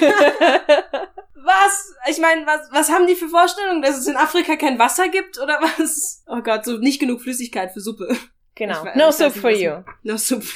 Was? 1.42 1.94
Ich 2.10 2.18
meine, 2.18 2.44
was, 2.46 2.60
was 2.70 2.90
haben 2.90 3.06
die 3.06 3.14
für 3.14 3.28
Vorstellungen, 3.28 3.80
dass 3.82 3.96
es 3.96 4.06
in 4.06 4.16
Afrika 4.16 4.56
kein 4.56 4.78
Wasser 4.78 5.08
gibt 5.08 5.38
oder 5.38 5.58
was? 5.60 6.22
Oh 6.26 6.42
Gott, 6.42 6.64
so 6.66 6.76
nicht 6.76 7.00
genug 7.00 7.22
Flüssigkeit 7.22 7.72
für 7.72 7.80
Suppe. 7.80 8.14
genau. 8.54 8.84
We- 8.84 8.92
No 8.98 9.10
soup 9.10 9.32
for 9.32 9.50
you. 9.50 9.82
No 10.02 10.16
Suppe. 10.18 10.46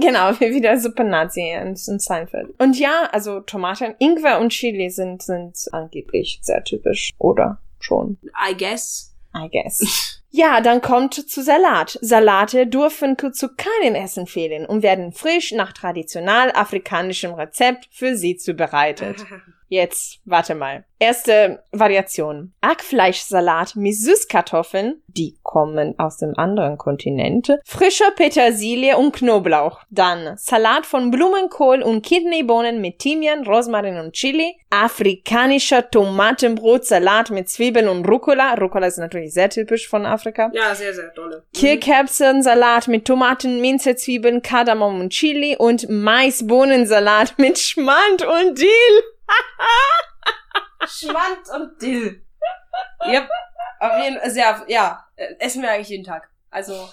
genau, 0.00 0.32
wie 0.40 0.52
wieder 0.54 0.76
Super-Nazi 0.76 1.50
in, 1.52 1.68
in 1.68 1.98
Seinfeld. 2.00 2.48
Und 2.58 2.76
ja, 2.78 3.08
also 3.12 3.38
Tomaten, 3.40 3.94
Ingwer 4.00 4.40
und 4.40 4.50
Chili 4.50 4.90
sind, 4.90 5.22
sind 5.22 5.56
angeblich 5.70 6.40
sehr 6.42 6.64
typisch. 6.64 7.10
Oder 7.18 7.60
schon, 7.78 8.18
I 8.50 8.54
guess. 8.56 9.14
I 9.34 9.48
guess. 9.50 10.14
Ja, 10.30 10.60
dann 10.60 10.82
kommt 10.82 11.14
zu 11.14 11.42
Salat. 11.42 11.98
Salate 12.02 12.66
dürfen 12.66 13.16
zu 13.32 13.48
keinem 13.48 13.94
Essen 13.94 14.26
fehlen 14.26 14.66
und 14.66 14.82
werden 14.82 15.12
frisch 15.12 15.52
nach 15.52 15.72
traditional 15.72 16.52
afrikanischem 16.52 17.32
Rezept 17.32 17.88
für 17.90 18.14
sie 18.14 18.36
zubereitet. 18.36 19.24
Jetzt, 19.68 20.20
warte 20.24 20.54
mal. 20.54 20.84
Erste 20.98 21.62
Variation. 21.70 22.52
Hackfleischsalat 22.64 23.76
mit 23.76 23.94
Süßkartoffeln, 23.94 25.00
die 25.06 25.38
kommen 25.42 25.94
aus 25.98 26.16
dem 26.16 26.36
anderen 26.36 26.76
Kontinent, 26.76 27.56
frischer 27.64 28.10
Petersilie 28.16 28.96
und 28.96 29.12
Knoblauch. 29.12 29.80
Dann 29.90 30.36
Salat 30.36 30.86
von 30.86 31.12
Blumenkohl 31.12 31.82
und 31.82 32.04
Kidneybohnen 32.04 32.80
mit 32.80 32.98
Thymian, 32.98 33.46
Rosmarin 33.46 33.98
und 33.98 34.14
Chili, 34.14 34.56
afrikanischer 34.70 35.88
Tomatenbrotsalat 35.88 37.30
mit 37.30 37.48
Zwiebeln 37.48 37.88
und 37.88 38.08
Rucola. 38.08 38.54
Rucola 38.54 38.88
ist 38.88 38.98
natürlich 38.98 39.32
sehr 39.34 39.50
typisch 39.50 39.88
von 39.88 40.04
Afrika. 40.04 40.50
Ja, 40.52 40.74
sehr, 40.74 40.94
sehr 40.94 41.10
dolle. 41.10 41.44
Mhm. 41.54 41.58
Kichererbsensalat 41.58 42.88
mit 42.88 43.04
Tomaten, 43.04 43.60
Minze, 43.60 43.94
Zwiebeln, 43.94 44.42
Kardamom 44.42 45.00
und 45.00 45.10
Chili 45.10 45.56
und 45.56 45.88
Maisbohnensalat 45.88 47.34
mit 47.38 47.58
Schmand 47.58 48.26
und 48.26 48.58
Dill. 48.58 49.02
Schmand 50.86 51.48
und 51.54 51.80
Dill. 51.82 52.24
Yep. 53.06 53.28
Auf 53.80 54.02
jeden 54.02 54.18
Fall, 54.18 54.30
sehr, 54.30 54.64
ja, 54.68 55.06
essen 55.38 55.62
wir 55.62 55.70
eigentlich 55.70 55.88
jeden 55.88 56.04
Tag. 56.04 56.28
Also, 56.50 56.88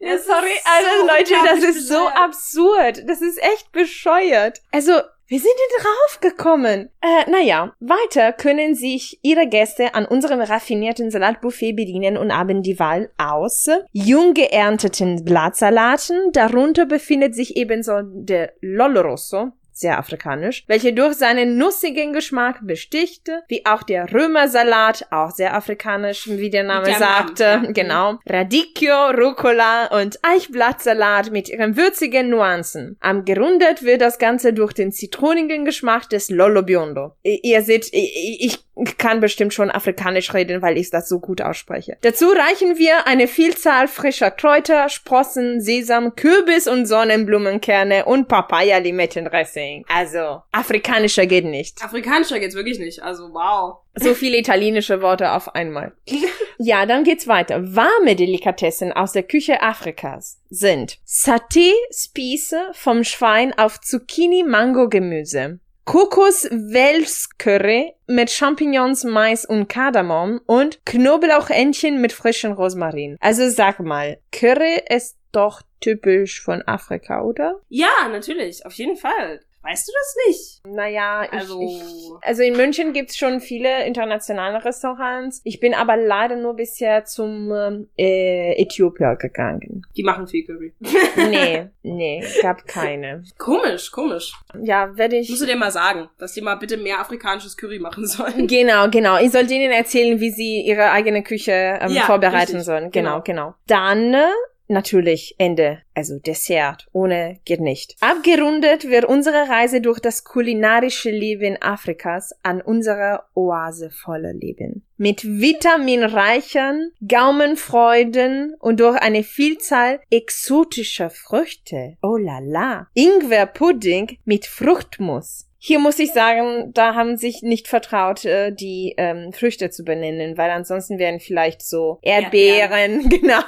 Ja, 0.00 0.16
sorry, 0.18 0.52
also 0.64 1.00
so 1.00 1.06
Leute, 1.06 1.34
das 1.44 1.58
ist 1.64 1.88
so 1.88 2.06
absurd. 2.08 3.02
Das 3.08 3.20
ist 3.20 3.42
echt 3.42 3.72
bescheuert. 3.72 4.62
Also, 4.70 5.02
wie 5.28 5.38
sind 5.38 5.52
die 5.54 5.82
drauf 5.82 6.20
gekommen? 6.20 6.88
Äh, 7.02 7.30
naja, 7.30 7.74
weiter 7.80 8.32
können 8.32 8.74
sich 8.74 9.18
Ihre 9.22 9.46
Gäste 9.46 9.94
an 9.94 10.06
unserem 10.06 10.40
raffinierten 10.40 11.10
Salatbuffet 11.10 11.74
bedienen 11.74 12.16
und 12.16 12.34
haben 12.34 12.62
die 12.62 12.78
Wahl 12.78 13.10
aus 13.18 13.66
jung 13.92 14.32
geernteten 14.32 15.24
Blattsalaten. 15.24 16.32
Darunter 16.32 16.86
befindet 16.86 17.34
sich 17.34 17.58
ebenso 17.58 18.00
der 18.02 18.54
Lollo 18.62 19.02
Rosso, 19.02 19.52
sehr 19.78 19.98
afrikanisch, 19.98 20.64
welche 20.66 20.92
durch 20.92 21.14
seinen 21.14 21.56
nussigen 21.56 22.12
Geschmack 22.12 22.58
besticht, 22.62 23.30
wie 23.48 23.64
auch 23.64 23.82
der 23.82 24.12
Römersalat, 24.12 25.06
auch 25.10 25.30
sehr 25.30 25.54
afrikanisch, 25.54 26.28
wie 26.28 26.50
der 26.50 26.64
Name 26.64 26.86
der 26.86 26.98
sagte, 26.98 27.44
ja. 27.44 27.72
genau. 27.72 28.18
Radicchio, 28.26 29.10
Rucola 29.10 29.86
und 29.86 30.18
Eichblattsalat 30.22 31.30
mit 31.30 31.48
ihren 31.48 31.76
würzigen 31.76 32.30
Nuancen. 32.30 32.96
Am 33.00 33.24
gerundet 33.24 33.82
wird 33.82 34.00
das 34.00 34.18
Ganze 34.18 34.52
durch 34.52 34.72
den 34.72 34.92
zitronigen 34.92 35.64
Geschmack 35.64 36.08
des 36.10 36.30
Lollo 36.30 36.62
Biondo. 36.62 37.12
Ihr 37.22 37.62
seht, 37.62 37.88
ich 37.92 38.58
kann 38.96 39.20
bestimmt 39.20 39.54
schon 39.54 39.70
afrikanisch 39.70 40.32
reden, 40.34 40.62
weil 40.62 40.78
ich 40.78 40.90
das 40.90 41.08
so 41.08 41.20
gut 41.20 41.40
ausspreche. 41.40 41.96
Dazu 42.00 42.28
reichen 42.28 42.78
wir 42.78 43.06
eine 43.06 43.28
Vielzahl 43.28 43.88
frischer 43.88 44.30
Kräuter, 44.30 44.88
Sprossen, 44.88 45.60
Sesam, 45.60 46.14
Kürbis 46.16 46.66
und 46.66 46.86
Sonnenblumenkerne 46.86 48.04
und 48.04 48.28
Papaya-Limettendressing. 48.28 49.84
Also, 49.88 50.42
afrikanischer 50.52 51.26
geht 51.26 51.44
nicht. 51.44 51.82
afrikanischer 51.82 52.38
geht's 52.38 52.54
wirklich 52.54 52.78
nicht. 52.78 53.02
Also, 53.02 53.32
wow. 53.32 53.78
So 53.94 54.14
viele 54.14 54.38
italienische 54.38 55.02
Worte 55.02 55.32
auf 55.32 55.54
einmal. 55.54 55.92
Ja, 56.60 56.86
dann 56.86 57.04
geht's 57.04 57.28
weiter. 57.28 57.76
Warme 57.76 58.16
Delikatessen 58.16 58.92
aus 58.92 59.12
der 59.12 59.22
Küche 59.22 59.62
Afrikas 59.62 60.40
sind 60.50 60.98
Saté-Spieße 61.06 62.58
vom 62.72 63.04
Schwein 63.04 63.56
auf 63.56 63.80
Zucchini-Mango-Gemüse. 63.80 65.60
Kokos-Wels-Curry 65.88 67.94
mit 68.08 68.30
Champignons, 68.30 69.04
Mais 69.04 69.46
und 69.46 69.70
Kardamom 69.70 70.38
und 70.44 70.84
Knoblauchentchen 70.84 72.02
mit 72.02 72.12
frischem 72.12 72.52
Rosmarin. 72.52 73.16
Also 73.20 73.48
sag 73.48 73.80
mal, 73.80 74.18
Curry 74.30 74.82
ist 74.90 75.16
doch 75.32 75.62
typisch 75.80 76.42
von 76.42 76.60
Afrika, 76.66 77.22
oder? 77.22 77.62
Ja, 77.70 77.88
natürlich. 78.12 78.66
Auf 78.66 78.74
jeden 78.74 78.96
Fall. 78.96 79.40
Weißt 79.62 79.88
du 79.88 79.92
das 79.92 80.16
nicht? 80.26 80.66
Naja, 80.66 81.24
ich, 81.24 81.32
Also- 81.32 81.60
ich, 81.60 81.82
also 82.22 82.42
in 82.42 82.56
München 82.56 82.92
gibt's 82.92 83.16
schon 83.16 83.40
viele 83.40 83.84
internationale 83.86 84.64
Restaurants. 84.64 85.40
Ich 85.44 85.60
bin 85.60 85.74
aber 85.74 85.96
leider 85.96 86.36
nur 86.36 86.54
bisher 86.54 87.04
zum 87.04 87.52
ähm, 87.52 87.88
äh, 87.98 88.60
Äthiopier 88.62 89.16
gegangen. 89.16 89.84
Die 89.96 90.02
machen 90.04 90.26
viel 90.26 90.46
Curry. 90.46 90.72
Nee, 91.16 91.66
nee, 91.82 92.24
gab 92.40 92.66
keine. 92.66 93.24
Komisch, 93.36 93.90
komisch. 93.90 94.32
Ja, 94.62 94.96
werde 94.96 95.16
Musst 95.18 95.30
ich. 95.30 95.38
du 95.40 95.46
dir 95.46 95.56
mal 95.56 95.70
sagen, 95.72 96.08
dass 96.18 96.32
die 96.34 96.40
mal 96.40 96.54
bitte 96.54 96.76
mehr 96.76 97.00
afrikanisches 97.00 97.56
Curry 97.56 97.78
machen 97.78 98.06
sollen. 98.06 98.46
Genau, 98.46 98.88
genau. 98.88 99.18
Ich 99.18 99.32
sollte 99.32 99.54
Ihnen 99.54 99.72
erzählen, 99.72 100.20
wie 100.20 100.30
Sie 100.30 100.60
Ihre 100.62 100.90
eigene 100.92 101.22
Küche 101.22 101.78
ähm, 101.80 101.90
Ja, 101.90 102.02
vorbereiten 102.02 102.38
richtig. 102.52 102.62
sollen. 102.64 102.90
Genau, 102.90 103.20
Genau. 103.20 103.22
genau. 103.22 103.54
Dann 103.66 104.14
äh, 104.14 104.26
natürlich 104.68 105.34
Ende, 105.38 105.82
also 105.94 106.18
Dessert. 106.18 106.86
Ohne 106.92 107.40
geht 107.44 107.60
nicht. 107.60 107.96
Abgerundet 108.00 108.88
wird 108.88 109.04
unsere 109.04 109.48
Reise 109.48 109.80
durch 109.80 110.00
das 110.00 110.24
kulinarische 110.24 111.10
Leben 111.10 111.60
Afrikas 111.60 112.34
an 112.42 112.60
unserer 112.60 113.24
Oase 113.34 113.90
voller 113.90 114.32
Leben. 114.32 114.84
Mit 114.96 115.24
vitaminreichen 115.24 116.92
Gaumenfreuden 117.06 118.54
und 118.58 118.80
durch 118.80 118.96
eine 118.98 119.22
Vielzahl 119.22 120.00
exotischer 120.10 121.10
Früchte. 121.10 121.96
Oh 122.02 122.16
la 122.16 122.40
la. 122.40 122.88
Ingwerpudding 122.94 124.18
mit 124.24 124.46
Fruchtmus. 124.46 125.47
Hier 125.60 125.80
muss 125.80 125.98
ich 125.98 126.12
sagen, 126.12 126.72
da 126.72 126.94
haben 126.94 127.16
sich 127.16 127.42
nicht 127.42 127.66
vertraut, 127.66 128.24
äh, 128.24 128.52
die 128.52 128.94
ähm, 128.96 129.32
Früchte 129.32 129.70
zu 129.70 129.82
benennen, 129.84 130.38
weil 130.38 130.50
ansonsten 130.50 130.98
wären 131.00 131.18
vielleicht 131.18 131.62
so 131.62 131.98
Erdbeeren, 132.02 133.08
genau, 133.08 133.42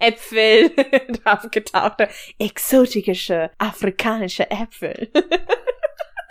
Äpfel 0.00 0.70
drauf 1.22 1.46
getaucht, 1.50 2.02
exotische 2.38 3.50
afrikanische 3.58 4.50
Äpfel. 4.50 5.10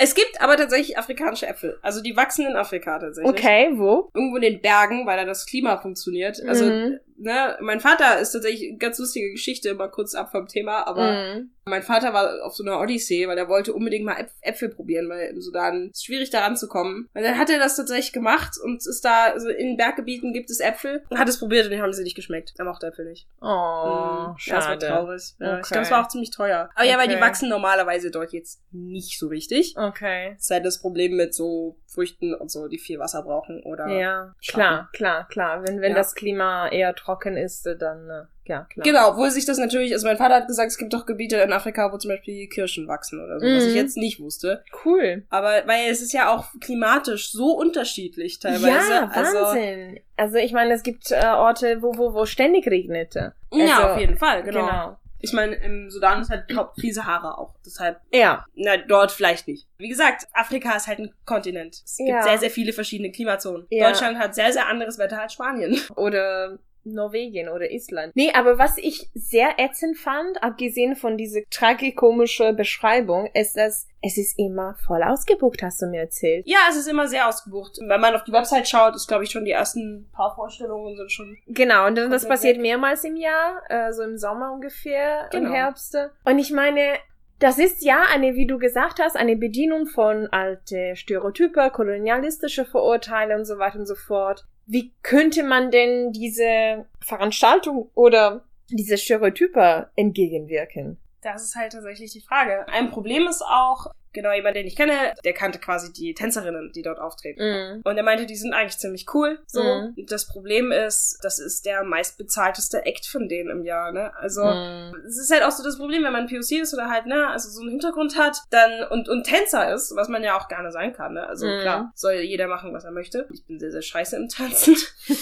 Es 0.03 0.15
gibt 0.15 0.41
aber 0.41 0.58
tatsächlich 0.58 0.98
afrikanische 0.98 1.46
Äpfel. 1.46 1.77
Also 1.84 2.01
die 2.01 2.18
wachsen 2.18 2.48
in 2.48 2.56
Afrika 2.56 2.98
tatsächlich. 2.98 3.32
Okay, 3.32 3.70
wo? 3.75 4.10
Irgendwo 4.15 4.38
in 4.38 4.41
den 4.41 4.60
Bergen, 4.60 5.06
weil 5.06 5.15
da 5.15 5.25
das 5.25 5.46
Klima 5.46 5.77
funktioniert. 5.77 6.41
Also, 6.48 6.65
Mhm. 6.65 7.00
Ne, 7.22 7.58
mein 7.62 7.80
Vater 7.80 8.20
ist 8.20 8.32
tatsächlich 8.32 8.70
eine 8.70 8.78
ganz 8.78 8.98
lustige 9.00 9.32
Geschichte, 9.32 9.74
mal 9.75 9.90
kurz 9.90 10.16
ab 10.16 10.32
vom 10.32 10.48
Thema, 10.48 10.88
aber 10.88 11.12
Mhm. 11.36 11.51
mein 11.66 11.84
Vater 11.84 12.13
war 12.13 12.44
auf 12.44 12.56
so 12.56 12.63
einer 12.63 12.80
Odyssee, 12.80 13.28
weil 13.28 13.38
er 13.38 13.48
wollte 13.48 13.74
unbedingt 13.74 14.04
mal 14.06 14.18
Äpf 14.20 14.32
Äpfel 14.42 14.70
probieren, 14.70 15.08
weil 15.10 15.30
im 15.30 15.42
Sudan 15.42 15.90
ist 15.92 16.04
schwierig 16.06 16.30
da 16.32 16.40
ranzukommen. 16.42 17.08
Und 17.13 17.22
dann 17.24 17.38
hat 17.38 17.50
er 17.50 17.60
das 17.60 17.75
tatsächlich 17.75 18.12
gemacht 18.13 18.56
und 18.63 18.78
ist 18.86 19.01
da, 19.06 19.25
also 19.32 19.50
in 19.50 19.78
Berggebieten 19.78 20.34
gibt 20.34 20.50
es 20.50 20.60
Äpfel. 20.60 21.04
Und 21.10 21.20
hat 21.20 21.30
es 21.30 21.40
probiert 21.40 21.66
und 21.66 21.72
den 21.72 21.82
haben 21.82 21.94
sie 21.94 22.04
nicht 22.04 22.16
geschmeckt. 22.16 22.54
Er 22.58 22.66
mochte 22.66 22.88
Äpfel 22.88 23.06
nicht. 23.06 23.28
Oh, 23.42 23.46
Mhm. 23.86 24.36
Ja, 24.46 24.56
das 24.56 24.66
war 24.66 24.74
schade. 24.74 24.88
traurig. 24.88 25.24
Ja, 25.40 25.54
Ich 25.54 25.60
Okay. 25.60 25.68
glaube, 25.74 25.84
es 25.84 25.92
war 25.92 26.04
auch 26.04 26.08
ziemlich 26.08 26.32
teuer. 26.32 26.70
Aber 26.75 26.86
ja, 26.86 26.98
weil 26.98 27.08
die 27.08 27.16
Okay. 27.16 27.24
wachsen 27.24 27.50
normalerweise 27.50 28.10
dort 28.12 28.34
jetzt 28.34 28.62
nicht 28.72 29.20
so 29.20 29.28
richtig. 29.28 29.75
Okay. 29.78 30.34
Das 30.36 30.46
ist 30.46 30.51
halt 30.51 30.66
das 30.66 30.80
Problem 30.82 31.16
mit 31.16 31.34
so 31.36 31.78
Früchten 31.88 32.34
und 32.34 32.50
so, 32.50 32.68
die 32.68 32.80
viel 32.80 32.98
Wasser 33.00 33.22
brauchen 33.22 33.62
oder. 33.63 33.88
Ja, 33.88 34.34
klar, 34.48 34.90
klar, 34.94 35.28
klar. 35.28 35.63
Wenn, 35.63 35.82
wenn 35.82 35.92
Ja. 35.92 35.98
das 35.98 36.16
Klima 36.16 36.70
eher 36.70 36.96
trocken 36.96 37.11
ist, 37.38 37.65
dann, 37.80 38.10
äh, 38.10 38.24
ja, 38.46 38.65
klar. 38.70 38.84
Genau, 38.84 39.10
obwohl 39.12 39.30
sich 39.32 39.46
das 39.46 39.58
natürlich, 39.58 39.94
also 39.94 40.08
mein 40.08 40.18
Vater 40.18 40.36
hat 40.36 40.48
gesagt, 40.48 40.72
es 40.72 40.77
gibt 40.77 40.94
doch 40.94 41.06
Gebiete 41.06 41.38
in 41.38 41.53
Afrika, 41.53 41.91
wo 41.91 41.98
zum 41.98 42.10
Beispiel 42.10 42.48
Kirschen 42.48 42.88
wachsen 42.88 43.24
oder 43.24 43.39
so, 43.39 43.46
was 43.46 43.63
Mhm. 43.63 43.70
ich 43.70 43.75
jetzt 43.75 43.98
nicht 43.98 44.20
wusste. 44.20 44.63
Cool. 44.86 45.24
Aber 45.30 45.63
weil 45.68 45.89
es 45.89 46.01
ist 46.01 46.13
ja 46.13 46.34
auch 46.36 46.46
klimatisch 46.62 47.32
so 47.32 47.51
unterschiedlich 47.58 48.39
teilweise. 48.39 48.68
Ja, 48.94 49.10
also, 49.13 49.38
Wahnsinn. 49.38 50.00
Also, 50.18 50.38
ich 50.38 50.53
meine, 50.53 50.74
es 50.74 50.84
gibt 50.84 51.12
äh, 51.12 51.25
Orte, 51.25 51.82
wo, 51.82 51.98
wo, 51.98 52.13
wo 52.13 52.25
ständig 52.25 52.68
regnete. 52.68 53.34
Ja, 53.51 53.77
Also, 53.77 53.88
auf 53.89 54.00
jeden 54.00 54.18
Fall, 54.18 54.44
genau. 54.44 54.60
Genau. 54.65 54.98
Ich 55.24 55.34
meine, 55.34 55.53
im 55.58 55.91
Sudan 55.91 56.22
ist 56.22 56.32
halt 56.32 56.46
viel 56.80 56.94
Sahara 56.96 57.36
auch. 57.36 57.53
Deshalb, 57.63 58.00
Ja. 58.12 58.44
na, 58.56 58.77
dort 58.77 59.12
vielleicht 59.12 59.48
nicht. 59.48 59.68
Wie 59.77 59.88
gesagt, 59.88 60.27
Afrika 60.34 60.75
ist 60.75 60.88
halt 60.88 60.98
ein 60.98 61.13
Kontinent. 61.25 61.75
Es 61.86 61.98
gibt 61.98 62.10
Ja. 62.10 62.24
sehr, 62.24 62.39
sehr 62.39 62.50
viele 62.50 62.74
verschiedene 62.74 63.12
Klimazonen. 63.12 63.68
Ja. 63.70 63.88
Deutschland 63.89 64.18
hat 64.18 64.34
sehr, 64.34 64.51
sehr 64.51 64.68
anderes 64.68 64.98
Wetter 64.98 65.22
als 65.22 65.34
Spanien. 65.34 65.80
Oder 65.96 66.58
Norwegen 66.84 67.50
oder 67.50 67.70
Island. 67.72 68.16
Nee, 68.16 68.32
aber 68.34 68.58
was 68.58 68.78
ich 68.78 69.10
sehr 69.14 69.60
ätzend 69.60 69.98
fand, 69.98 70.42
abgesehen 70.44 70.96
von 70.96 71.18
dieser 71.18 71.42
tragikomische 71.50 72.54
Beschreibung, 72.54 73.30
ist, 73.34 73.58
dass 73.58 73.88
es 74.04 74.18
ist 74.18 74.40
immer 74.40 74.76
voll 74.86 75.04
ausgebucht, 75.04 75.62
hast 75.62 75.82
du 75.82 75.86
mir 75.86 76.02
erzählt. 76.02 76.48
Ja, 76.48 76.58
es 76.70 76.76
ist 76.78 76.88
immer 76.88 77.08
sehr 77.08 77.28
ausgebucht. 77.28 77.78
Wenn 77.86 78.02
man 78.02 78.16
auf 78.16 78.24
die 78.24 78.32
Website 78.32 78.68
schaut, 78.68 78.96
ist, 78.96 79.08
glaube 79.08 79.24
ich, 79.24 79.30
schon 79.32 79.46
die 79.46 79.52
ersten 79.52 80.10
paar 80.12 80.34
Vorstellungen 80.34 80.96
sind 80.98 81.12
schon 81.12 81.38
Genau, 81.48 81.86
und 81.88 81.96
dann, 81.98 82.10
das 82.10 82.28
passiert 82.28 82.56
weg. 82.56 82.62
mehrmals 82.64 83.04
im 83.04 83.16
Jahr, 83.16 83.62
äh, 83.70 83.94
so 83.94 84.02
im 84.02 84.18
Sommer 84.18 84.52
ungefähr, 84.54 85.30
im 85.34 85.44
Genau. 85.44 85.54
Herbst. 85.54 85.96
Und 86.26 86.40
ich 86.40 86.52
meine, 86.52 86.96
das 87.38 87.58
ist 87.60 87.84
ja 87.84 88.04
eine, 88.12 88.36
wie 88.36 88.48
du 88.48 88.58
gesagt 88.58 89.00
hast, 89.00 89.16
eine 89.16 89.36
Bedienung 89.36 89.86
von 89.88 90.28
alte 90.32 90.96
Stereotype, 90.96 91.70
kolonialistische 91.72 92.66
Vorurteile 92.66 93.36
und 93.36 93.46
so 93.46 93.58
weiter 93.60 93.80
und 93.80 93.86
so 93.88 93.96
fort. 93.96 94.46
Wie 94.72 94.94
könnte 95.04 95.44
man 95.44 95.70
denn 95.70 96.13
diese 96.13 96.86
Veranstaltung 97.01 97.90
oder 97.94 98.46
diese 98.70 98.98
Stereotype 98.98 99.90
entgegenwirken? 99.98 100.98
Das 101.20 101.44
ist 101.44 101.56
halt 101.56 101.74
tatsächlich 101.74 102.13
die 102.13 102.22
Frage. 102.22 102.66
Ein 102.70 102.90
Problem 102.90 103.28
ist 103.28 103.42
auch, 103.42 103.88
genau 104.13 104.32
jemand, 104.34 104.56
den 104.56 104.68
ich 104.68 104.75
kenne, 104.75 105.13
der 105.24 105.34
kannte 105.34 105.60
quasi 105.60 105.91
die 105.94 106.13
Tänzerinnen, 106.13 106.72
die 106.74 106.82
dort 106.82 107.00
auftreten. 107.00 107.41
Mhm. 107.41 107.82
Und 107.84 107.98
er 107.98 108.03
meinte, 108.03 108.25
die 108.25 108.36
sind 108.36 108.53
eigentlich 108.53 108.77
ziemlich 108.77 109.06
cool. 109.13 109.39
So. 109.48 109.63
Mhm. 109.63 109.96
Das 110.08 110.27
Problem 110.27 110.72
ist, 110.72 111.18
das 111.22 111.39
ist 111.39 111.65
der 111.65 111.84
meistbezahlteste 111.84 112.86
Act 112.86 113.06
von 113.08 113.27
denen 113.30 113.50
im 113.50 113.63
Jahr, 113.63 113.91
ne? 113.91 114.12
Also, 114.18 114.44
Mhm. 114.44 114.96
es 115.08 115.18
ist 115.18 115.32
halt 115.32 115.44
auch 115.44 115.51
so 115.51 115.63
das 115.63 115.77
Problem, 115.77 116.03
wenn 116.03 116.12
man 116.13 116.27
POC 116.27 116.62
ist 116.62 116.74
oder 116.74 116.89
halt, 116.89 117.06
ne, 117.06 117.27
also 117.30 117.50
so 117.50 117.62
einen 117.62 117.70
Hintergrund 117.72 118.18
hat, 118.18 118.38
dann 118.50 118.84
und, 118.89 119.08
und 119.10 119.24
Tänzer 119.25 119.74
ist, 119.74 119.96
was 119.96 120.10
man 120.10 120.24
ja 120.24 120.38
auch 120.38 120.48
gerne 120.48 120.72
sein 120.72 120.94
kann, 120.94 121.13
ne? 121.13 121.25
Also 121.27 121.46
Mhm. 121.48 121.60
klar, 121.60 121.91
soll 121.96 122.13
jeder 122.15 122.48
machen, 122.48 122.74
was 122.74 122.84
er 122.84 122.91
möchte. 122.91 123.27
Ich 123.32 123.46
bin 123.46 123.60
sehr, 123.60 123.72
sehr 123.72 123.82
scheiße 123.82 124.15
im 124.15 124.27
Tanzen. 124.30 124.75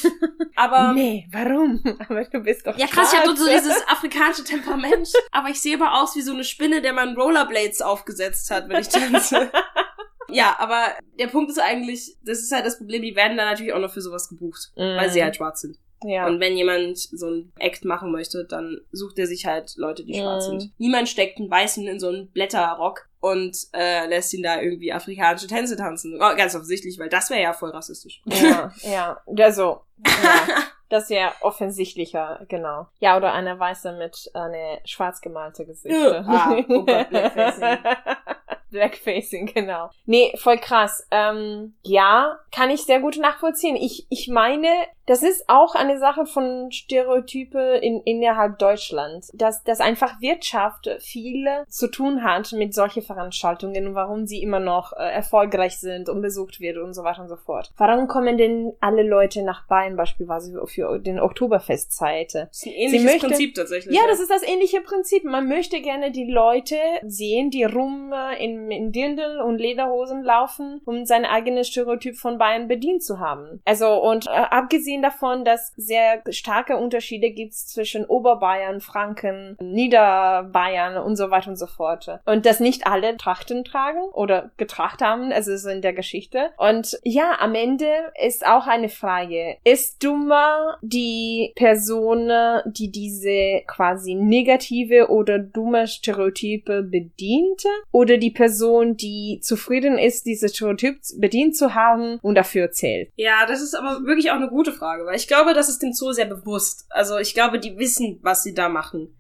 Aber. 0.55 0.93
nee, 0.93 1.27
warum? 1.31 1.81
Aber 2.09 2.23
du 2.25 2.39
bist 2.41 2.65
doch 2.67 2.77
Ja, 2.77 2.87
krass, 2.87 3.13
ich 3.13 3.19
habe 3.19 3.35
so 3.35 3.47
dieses 3.47 3.81
afrikanische 3.87 4.43
Temperament, 4.43 5.09
aber 5.31 5.49
ich 5.49 5.61
sehe 5.61 5.75
aber 5.75 6.01
aus 6.01 6.15
wie 6.15 6.21
so 6.21 6.33
eine 6.33 6.43
Spinne, 6.43 6.81
der 6.81 6.93
man 6.93 7.15
Rollerblades 7.15 7.81
aufgesetzt 7.81 8.51
hat, 8.51 8.67
wenn 8.69 8.78
ich 8.81 8.89
tanze. 8.89 9.51
ja, 10.29 10.55
aber 10.59 10.85
der 11.19 11.27
Punkt 11.27 11.49
ist 11.51 11.59
eigentlich, 11.59 12.17
das 12.23 12.39
ist 12.39 12.51
halt 12.51 12.65
das 12.65 12.77
Problem, 12.77 13.01
die 13.01 13.15
werden 13.15 13.37
dann 13.37 13.47
natürlich 13.49 13.73
auch 13.73 13.79
noch 13.79 13.91
für 13.91 14.01
sowas 14.01 14.29
gebucht, 14.29 14.71
Mhm. 14.75 14.97
weil 14.97 15.09
sie 15.09 15.23
halt 15.23 15.35
schwarz 15.35 15.61
sind. 15.61 15.77
Ja. 16.03 16.27
Und 16.27 16.39
wenn 16.39 16.55
jemand 16.55 16.97
so 16.97 17.27
ein 17.29 17.51
Act 17.59 17.83
machen 17.83 18.11
möchte, 18.13 18.45
dann 18.45 18.79
sucht 18.93 19.19
er 19.19 19.27
sich 19.27 19.45
halt 19.45 19.73
Leute, 19.75 20.05
die 20.05 20.13
schwarz 20.13 20.47
Mhm. 20.47 20.59
sind. 20.61 20.71
Niemand 20.77 21.09
steckt 21.09 21.39
einen 21.39 21.51
Weißen 21.51 21.85
in 21.87 21.99
so 21.99 22.07
einen 22.07 22.31
Blätterrock 22.31 23.09
und 23.19 23.57
äh, 23.73 24.07
lässt 24.07 24.33
ihn 24.33 24.41
da 24.43 24.61
irgendwie 24.61 24.93
afrikanische 24.93 25.47
Tänze 25.47 25.75
tanzen. 25.75 26.15
Oh, 26.15 26.35
ganz 26.37 26.55
offensichtlich, 26.55 26.97
weil 26.99 27.09
das 27.09 27.29
wäre 27.29 27.41
ja 27.41 27.51
voll 27.51 27.71
rassistisch. 27.71 28.21
ja, 28.27 28.71
ja. 28.83 29.21
Also, 29.37 29.81
ja. 30.05 30.47
Das 30.87 31.03
ist 31.03 31.09
ja 31.11 31.33
offensichtlicher, 31.41 32.45
genau. 32.49 32.87
Ja, 32.99 33.15
oder 33.17 33.31
eine 33.33 33.59
Weiße 33.59 33.91
mit 33.91 34.31
eine 34.33 34.79
schwarz 34.85 35.21
gemalte 35.21 35.65
Gesichter. 35.65 36.25
Ah, 36.27 36.55
oh 36.67 36.83
Gott, 36.85 37.07
Blackfacing. 38.71 39.51
Genau. 39.59 39.89
Nee, 40.05 40.33
voll 40.37 40.57
krass. 40.57 41.05
Ähm, 41.11 41.73
ja, 41.83 42.39
kann 42.51 42.69
ich 42.69 42.83
sehr 42.83 42.99
gut 42.99 43.17
nachvollziehen. 43.17 43.75
Ich, 43.75 44.05
ich 44.09 44.27
meine, 44.27 44.67
das 45.09 45.23
ist 45.23 45.45
auch 45.47 45.73
eine 45.73 45.97
Sache 45.97 46.27
von 46.27 46.71
Stereotype 46.71 47.79
in, 47.81 47.99
innerhalb 48.01 48.59
Deutschlands, 48.59 49.31
dass, 49.33 49.63
dass 49.63 49.79
einfach 49.79 50.21
Wirtschaft 50.21 50.87
viel 50.99 51.47
zu 51.67 51.87
tun 51.89 52.23
hat 52.23 52.51
mit 52.51 52.75
solchen 52.75 53.01
Veranstaltungen 53.01 53.87
und 53.87 53.95
warum 53.95 54.27
sie 54.27 54.43
immer 54.43 54.59
noch 54.59 54.93
äh, 54.93 55.11
erfolgreich 55.11 55.79
sind 55.79 56.09
und 56.09 56.21
besucht 56.21 56.59
wird 56.59 56.77
und 56.77 56.93
so 56.93 57.03
weiter 57.03 57.23
und 57.23 57.27
so 57.27 57.37
fort. 57.37 57.71
Warum 57.77 58.07
kommen 58.07 58.37
denn 58.37 58.73
alle 58.81 59.01
Leute 59.01 59.41
nach 59.41 59.65
Bayern 59.65 59.95
beispielsweise 59.95 60.61
für 60.67 60.99
den 60.99 61.19
Oktoberfestzeit? 61.19 62.35
Das 62.35 62.49
ist 62.51 62.67
ein 62.67 62.73
ähnliches 62.73 63.03
möchte- 63.05 63.27
Prinzip 63.29 63.55
tatsächlich. 63.55 63.95
Ja, 63.95 64.03
das 64.07 64.19
ist 64.19 64.29
das 64.29 64.43
ähnliche 64.43 64.81
Prinzip. 64.81 65.23
Man 65.23 65.47
möchte 65.47 65.81
gerne 65.81 66.11
die 66.11 66.29
Leute 66.29 66.75
sehen, 67.07 67.49
die 67.49 67.63
rum 67.63 68.13
äh, 68.13 68.43
in, 68.43 68.69
in 68.69 68.91
Dirndl 68.91 69.41
und 69.41 69.57
Lederhosen 69.57 70.21
laufen, 70.21 70.81
um 70.85 71.05
sein 71.05 71.25
eigenes 71.25 71.67
Stereotyp 71.67 72.15
von 72.15 72.37
Bayern 72.37 72.67
bedient 72.67 73.01
zu 73.03 73.19
haben. 73.19 73.59
Also, 73.65 73.87
und 74.03 74.27
äh, 74.27 74.29
abgesehen 74.29 74.98
davon, 75.01 75.45
dass 75.45 75.73
sehr 75.75 76.21
starke 76.29 76.77
Unterschiede 76.77 77.31
gibt 77.31 77.53
zwischen 77.53 78.05
Oberbayern, 78.05 78.81
Franken, 78.81 79.57
Niederbayern 79.59 80.97
und 80.97 81.15
so 81.15 81.31
weiter 81.31 81.49
und 81.49 81.57
so 81.57 81.67
fort. 81.67 82.07
Und 82.25 82.45
dass 82.45 82.59
nicht 82.59 82.87
alle 82.87 83.17
Trachten 83.17 83.63
tragen 83.63 84.01
oder 84.13 84.51
getracht 84.57 85.01
haben, 85.01 85.31
also 85.31 85.55
so 85.57 85.69
in 85.69 85.81
der 85.81 85.93
Geschichte. 85.93 86.51
Und 86.57 86.99
ja, 87.03 87.37
am 87.39 87.55
Ende 87.55 87.87
ist 88.23 88.45
auch 88.45 88.67
eine 88.67 88.89
Frage. 88.89 89.57
Ist 89.63 90.03
dummer 90.03 90.77
die 90.81 91.53
Person, 91.55 92.29
die 92.65 92.91
diese 92.91 93.61
quasi 93.67 94.15
negative 94.15 95.09
oder 95.09 95.39
dumme 95.39 95.87
Stereotype 95.87 96.83
bedient 96.83 97.63
oder 97.91 98.17
die 98.17 98.31
Person, 98.31 98.97
die 98.97 99.39
zufrieden 99.41 99.97
ist, 99.97 100.25
diese 100.25 100.49
Stereotyp 100.49 100.99
bedient 101.17 101.55
zu 101.55 101.75
haben 101.75 102.19
und 102.21 102.35
dafür 102.35 102.71
zählt? 102.71 103.11
Ja, 103.15 103.45
das 103.47 103.61
ist 103.61 103.75
aber 103.75 104.05
wirklich 104.05 104.31
auch 104.31 104.35
eine 104.35 104.49
gute 104.49 104.71
Frage, 104.71 104.88
weil 105.05 105.15
ich 105.15 105.27
glaube, 105.27 105.53
das 105.53 105.69
ist 105.69 105.81
dem 105.81 105.93
Zoo 105.93 106.11
sehr 106.11 106.25
bewusst. 106.25 106.85
Also 106.89 107.17
ich 107.17 107.33
glaube, 107.33 107.59
die 107.59 107.77
wissen, 107.77 108.19
was 108.21 108.43
sie 108.43 108.53
da 108.53 108.69
machen. 108.69 109.15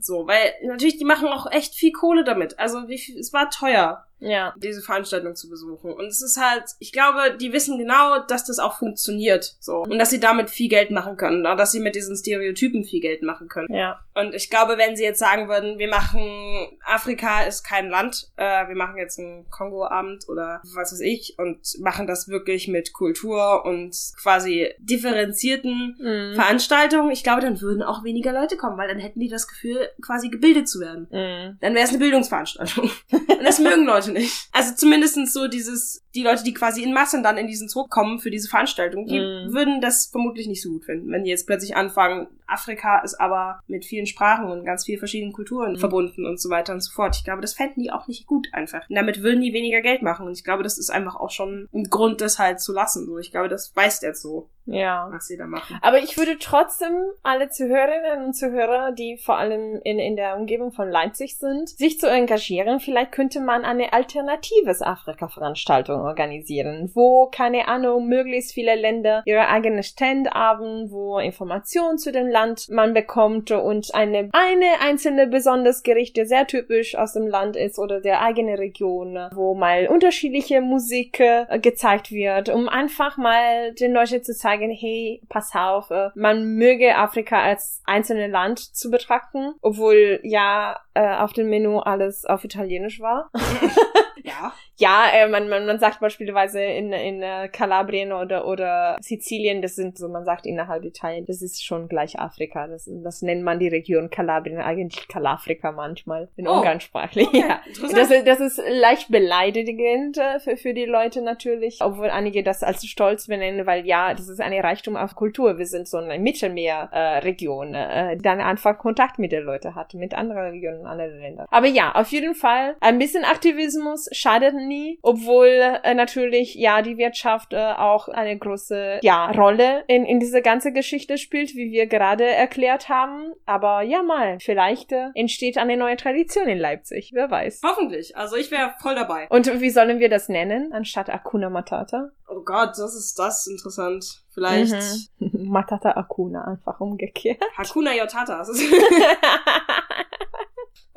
So, 0.00 0.26
weil 0.26 0.52
natürlich, 0.64 0.98
die 0.98 1.04
machen 1.04 1.28
auch 1.28 1.50
echt 1.50 1.74
viel 1.74 1.92
Kohle 1.92 2.24
damit. 2.24 2.58
Also 2.58 2.88
wie 2.88 2.98
viel, 2.98 3.18
es 3.18 3.32
war 3.32 3.50
teuer, 3.50 4.06
Ja. 4.20 4.54
diese 4.58 4.82
Veranstaltung 4.82 5.34
zu 5.34 5.48
besuchen. 5.48 5.92
Und 5.92 6.06
es 6.06 6.22
ist 6.22 6.40
halt, 6.40 6.64
ich 6.78 6.92
glaube, 6.92 7.36
die 7.40 7.52
wissen 7.52 7.78
genau, 7.78 8.20
dass 8.26 8.44
das 8.44 8.58
auch 8.58 8.78
funktioniert. 8.78 9.56
So. 9.60 9.78
Und 9.82 9.98
dass 9.98 10.10
sie 10.10 10.20
damit 10.20 10.50
viel 10.50 10.68
Geld 10.68 10.90
machen 10.90 11.16
können. 11.16 11.46
Und 11.46 11.56
dass 11.56 11.72
sie 11.72 11.80
mit 11.80 11.94
diesen 11.94 12.16
Stereotypen 12.16 12.84
viel 12.84 13.00
Geld 13.00 13.22
machen 13.22 13.48
können. 13.48 13.72
Ja. 13.74 14.00
Und 14.14 14.34
ich 14.34 14.50
glaube, 14.50 14.78
wenn 14.78 14.96
sie 14.96 15.04
jetzt 15.04 15.18
sagen 15.18 15.48
würden, 15.48 15.78
wir 15.78 15.88
machen, 15.88 16.78
Afrika 16.84 17.42
ist 17.42 17.62
kein 17.62 17.88
Land, 17.88 18.30
äh, 18.36 18.68
wir 18.68 18.76
machen 18.76 18.96
jetzt 18.96 19.18
einen 19.18 19.48
Kongo-Abend 19.50 20.28
oder 20.28 20.60
was 20.74 20.92
weiß 20.92 21.00
ich 21.00 21.34
und 21.38 21.58
machen 21.80 22.06
das 22.06 22.28
wirklich 22.28 22.68
mit 22.68 22.92
Kultur 22.92 23.64
und 23.64 23.96
quasi 24.22 24.74
differenzierten 24.78 25.96
Mhm. 25.98 26.34
Veranstaltungen, 26.34 27.10
ich 27.10 27.22
glaube, 27.22 27.40
dann 27.40 27.60
würden 27.60 27.82
auch 27.82 28.04
weniger 28.04 28.32
Leute 28.32 28.56
kommen, 28.56 28.78
weil 28.78 28.88
dann 28.88 28.98
hätten 28.98 29.20
die 29.20 29.28
das 29.28 29.48
Gefühl, 29.48 29.88
quasi 30.02 30.28
gebildet 30.28 30.68
zu 30.68 30.80
werden. 30.80 31.08
Mhm. 31.10 31.58
Dann 31.60 31.74
wäre 31.74 31.84
es 31.84 31.90
eine 31.90 31.98
Bildungsveranstaltung. 31.98 32.90
Und 33.10 33.44
das 33.44 33.58
mögen 33.58 33.84
Leute 33.86 34.09
nicht. 34.10 34.48
Also 34.52 34.74
zumindestens 34.74 35.32
so 35.32 35.48
dieses, 35.48 36.02
die 36.14 36.22
Leute, 36.22 36.42
die 36.44 36.54
quasi 36.54 36.82
in 36.82 36.92
Massen 36.92 37.22
dann 37.22 37.36
in 37.36 37.46
diesen 37.46 37.68
Zoo 37.68 37.86
kommen 37.88 38.18
für 38.18 38.30
diese 38.30 38.48
Veranstaltung, 38.48 39.06
die 39.06 39.20
Mhm. 39.20 39.52
würden 39.52 39.80
das 39.80 40.06
vermutlich 40.10 40.46
nicht 40.48 40.62
so 40.62 40.70
gut 40.70 40.84
finden, 40.84 41.10
wenn 41.12 41.24
die 41.24 41.30
jetzt 41.30 41.46
plötzlich 41.46 41.76
anfangen, 41.76 42.26
Afrika 42.46 42.98
ist 43.02 43.14
aber 43.20 43.60
mit 43.68 43.84
vielen 43.84 44.06
Sprachen 44.06 44.50
und 44.50 44.64
ganz 44.64 44.84
vielen 44.84 44.98
verschiedenen 44.98 45.32
Kulturen 45.32 45.72
Mhm. 45.74 45.76
verbunden 45.78 46.26
und 46.26 46.40
so 46.40 46.50
weiter 46.50 46.72
und 46.72 46.80
so 46.80 46.90
fort. 46.92 47.14
Ich 47.16 47.22
glaube, 47.24 47.40
das 47.42 47.54
fänden 47.54 47.80
die 47.82 47.92
auch 47.92 48.08
nicht 48.08 48.26
gut 48.26 48.48
einfach. 48.52 48.88
Und 48.88 48.96
damit 48.96 49.22
würden 49.22 49.40
die 49.40 49.52
weniger 49.52 49.82
Geld 49.82 50.02
machen. 50.02 50.26
Und 50.26 50.32
ich 50.32 50.42
glaube, 50.42 50.64
das 50.64 50.76
ist 50.76 50.90
einfach 50.90 51.14
auch 51.14 51.30
schon 51.30 51.68
ein 51.72 51.84
Grund, 51.84 52.20
das 52.20 52.40
halt 52.40 52.60
zu 52.60 52.72
lassen. 52.72 53.06
So, 53.06 53.18
ich 53.18 53.30
glaube, 53.30 53.48
das 53.48 53.74
weiß 53.76 54.00
der 54.00 54.14
so, 54.16 54.50
Ja. 54.66 55.08
was 55.12 55.26
sie 55.26 55.36
da 55.36 55.46
machen. 55.46 55.78
Aber 55.80 55.98
ich 56.00 56.16
würde 56.18 56.38
trotzdem 56.40 56.92
alle 57.22 57.50
Zuhörerinnen 57.50 58.24
und 58.26 58.34
Zuhörer, 58.34 58.90
die 58.92 59.16
vor 59.16 59.38
allem 59.38 59.80
in, 59.84 60.00
in 60.00 60.16
der 60.16 60.36
Umgebung 60.36 60.72
von 60.72 60.88
Leipzig 60.90 61.38
sind, 61.38 61.68
sich 61.68 62.00
zu 62.00 62.08
engagieren. 62.10 62.80
Vielleicht 62.80 63.12
könnte 63.12 63.40
man 63.40 63.64
eine 63.64 63.92
alternatives 63.92 64.82
Afrika-Veranstaltung 64.82 65.99
organisieren, 66.00 66.90
wo, 66.94 67.26
keine 67.26 67.68
Ahnung, 67.68 68.06
möglichst 68.06 68.52
viele 68.52 68.74
Länder 68.74 69.22
ihre 69.26 69.48
eigene 69.48 69.82
Stand 69.82 70.30
haben, 70.30 70.90
wo 70.90 71.18
Informationen 71.18 71.98
zu 71.98 72.12
dem 72.12 72.28
Land 72.28 72.68
man 72.70 72.94
bekommt 72.94 73.50
und 73.50 73.94
eine, 73.94 74.28
eine 74.32 74.80
einzelne 74.80 75.26
besonders 75.26 75.82
Gerichte 75.82 76.26
sehr 76.26 76.46
typisch 76.46 76.94
aus 76.96 77.12
dem 77.12 77.26
Land 77.26 77.56
ist 77.56 77.78
oder 77.78 78.00
der 78.00 78.22
eigene 78.22 78.58
Region, 78.58 79.18
wo 79.32 79.54
mal 79.54 79.86
unterschiedliche 79.88 80.60
Musik 80.60 81.20
äh, 81.20 81.58
gezeigt 81.60 82.10
wird, 82.10 82.48
um 82.48 82.68
einfach 82.68 83.16
mal 83.16 83.72
den 83.74 83.92
Leuten 83.92 84.22
zu 84.22 84.34
zeigen, 84.34 84.70
hey, 84.70 85.20
pass 85.28 85.54
auf, 85.54 85.90
äh, 85.90 86.10
man 86.14 86.54
möge 86.54 86.96
Afrika 86.96 87.42
als 87.42 87.82
einzelne 87.84 88.28
Land 88.28 88.58
zu 88.58 88.90
betrachten, 88.90 89.54
obwohl 89.60 90.20
ja 90.22 90.80
äh, 90.94 91.16
auf 91.16 91.32
dem 91.32 91.50
Menü 91.50 91.78
alles 91.78 92.24
auf 92.24 92.44
Italienisch 92.44 93.00
war. 93.00 93.30
Ja. 94.30 94.52
Ja, 94.76 95.04
äh, 95.12 95.28
man, 95.28 95.50
man, 95.50 95.66
man 95.66 95.78
sagt 95.78 96.00
beispielsweise 96.00 96.62
in, 96.62 96.94
in 96.94 97.22
äh, 97.22 97.48
Kalabrien 97.52 98.12
oder, 98.12 98.46
oder 98.46 98.96
Sizilien, 99.02 99.60
das 99.60 99.76
sind 99.76 99.98
so, 99.98 100.08
man 100.08 100.24
sagt 100.24 100.46
innerhalb 100.46 100.84
Italien, 100.86 101.26
das 101.26 101.42
ist 101.42 101.62
schon 101.62 101.86
gleich 101.86 102.18
Afrika. 102.18 102.66
Das, 102.66 102.88
das 103.04 103.20
nennt 103.20 103.42
man 103.42 103.58
die 103.58 103.68
Region 103.68 104.08
Kalabrien, 104.08 104.58
eigentlich 104.58 105.06
Kalafrika 105.06 105.72
manchmal, 105.72 106.30
in 106.36 106.48
Oh, 106.48 106.52
umgangssprachlich. 106.58 107.28
okay, 107.28 107.44
ja. 107.46 107.60
Das, 107.92 108.10
ist- 108.10 108.26
das 108.26 108.40
ist 108.40 108.62
leicht 108.70 109.10
beleidigend 109.10 110.16
äh, 110.16 110.40
für, 110.40 110.56
für 110.56 110.72
die 110.72 110.86
Leute 110.86 111.20
natürlich, 111.20 111.80
obwohl 111.82 112.08
einige 112.08 112.42
das 112.42 112.62
als 112.62 112.86
stolz 112.86 113.26
benennen, 113.26 113.66
weil 113.66 113.84
ja, 113.84 114.14
das 114.14 114.28
ist 114.30 114.40
eine 114.40 114.64
Reichtum 114.64 114.96
auf 114.96 115.14
Kultur. 115.14 115.58
Wir 115.58 115.66
sind 115.66 115.88
so 115.88 115.98
eine 115.98 116.18
Mittelmeerregion, 116.18 117.74
äh, 117.74 118.12
äh, 118.12 118.16
die 118.16 118.22
dann 118.22 118.40
einfach 118.40 118.78
Kontakt 118.78 119.18
mit 119.18 119.32
den 119.32 119.42
Leuten 119.44 119.74
hat, 119.74 119.94
mit 119.94 120.14
anderen 120.14 120.50
Regionen, 120.50 120.86
anderen 120.86 121.18
Ländern. 121.18 121.46
Aber 121.50 121.66
ja, 121.66 121.92
auf 121.94 122.08
jeden 122.12 122.34
Fall, 122.34 122.76
ein 122.80 122.98
bisschen 122.98 123.24
Aktivismus 123.24 124.08
schadet 124.20 124.54
nie, 124.54 124.98
obwohl 125.02 125.48
äh, 125.82 125.94
natürlich 125.94 126.54
ja 126.54 126.82
die 126.82 126.98
Wirtschaft 126.98 127.52
äh, 127.52 127.72
auch 127.72 128.08
eine 128.08 128.38
große 128.38 129.00
ja 129.02 129.30
Rolle 129.30 129.84
in 129.86 130.04
in 130.04 130.20
diese 130.20 130.42
ganze 130.42 130.72
Geschichte 130.72 131.18
spielt, 131.18 131.54
wie 131.54 131.70
wir 131.70 131.86
gerade 131.86 132.24
erklärt 132.24 132.88
haben. 132.88 133.32
Aber 133.46 133.82
ja 133.82 134.02
mal, 134.02 134.38
vielleicht 134.40 134.92
äh, 134.92 135.08
entsteht 135.14 135.58
eine 135.58 135.76
neue 135.76 135.96
Tradition 135.96 136.48
in 136.48 136.58
Leipzig, 136.58 137.10
wer 137.14 137.30
weiß. 137.30 137.60
Hoffentlich. 137.64 138.16
Also 138.16 138.36
ich 138.36 138.50
wäre 138.50 138.74
voll 138.80 138.94
dabei. 138.94 139.26
Und 139.28 139.60
wie 139.60 139.70
sollen 139.70 139.98
wir 139.98 140.08
das 140.08 140.28
nennen, 140.28 140.72
anstatt 140.72 141.10
Akuna 141.10 141.50
Matata? 141.50 142.10
Oh 142.28 142.42
Gott, 142.44 142.70
das 142.78 142.94
ist 142.94 143.18
das 143.18 143.46
interessant. 143.46 144.22
Vielleicht 144.32 145.10
Mhm. 145.18 145.48
Matata 145.50 145.90
Akuna, 145.92 146.44
einfach 146.44 146.80
umgekehrt. 146.80 147.42
Hakuna 147.56 147.94
Yotata. 147.94 148.44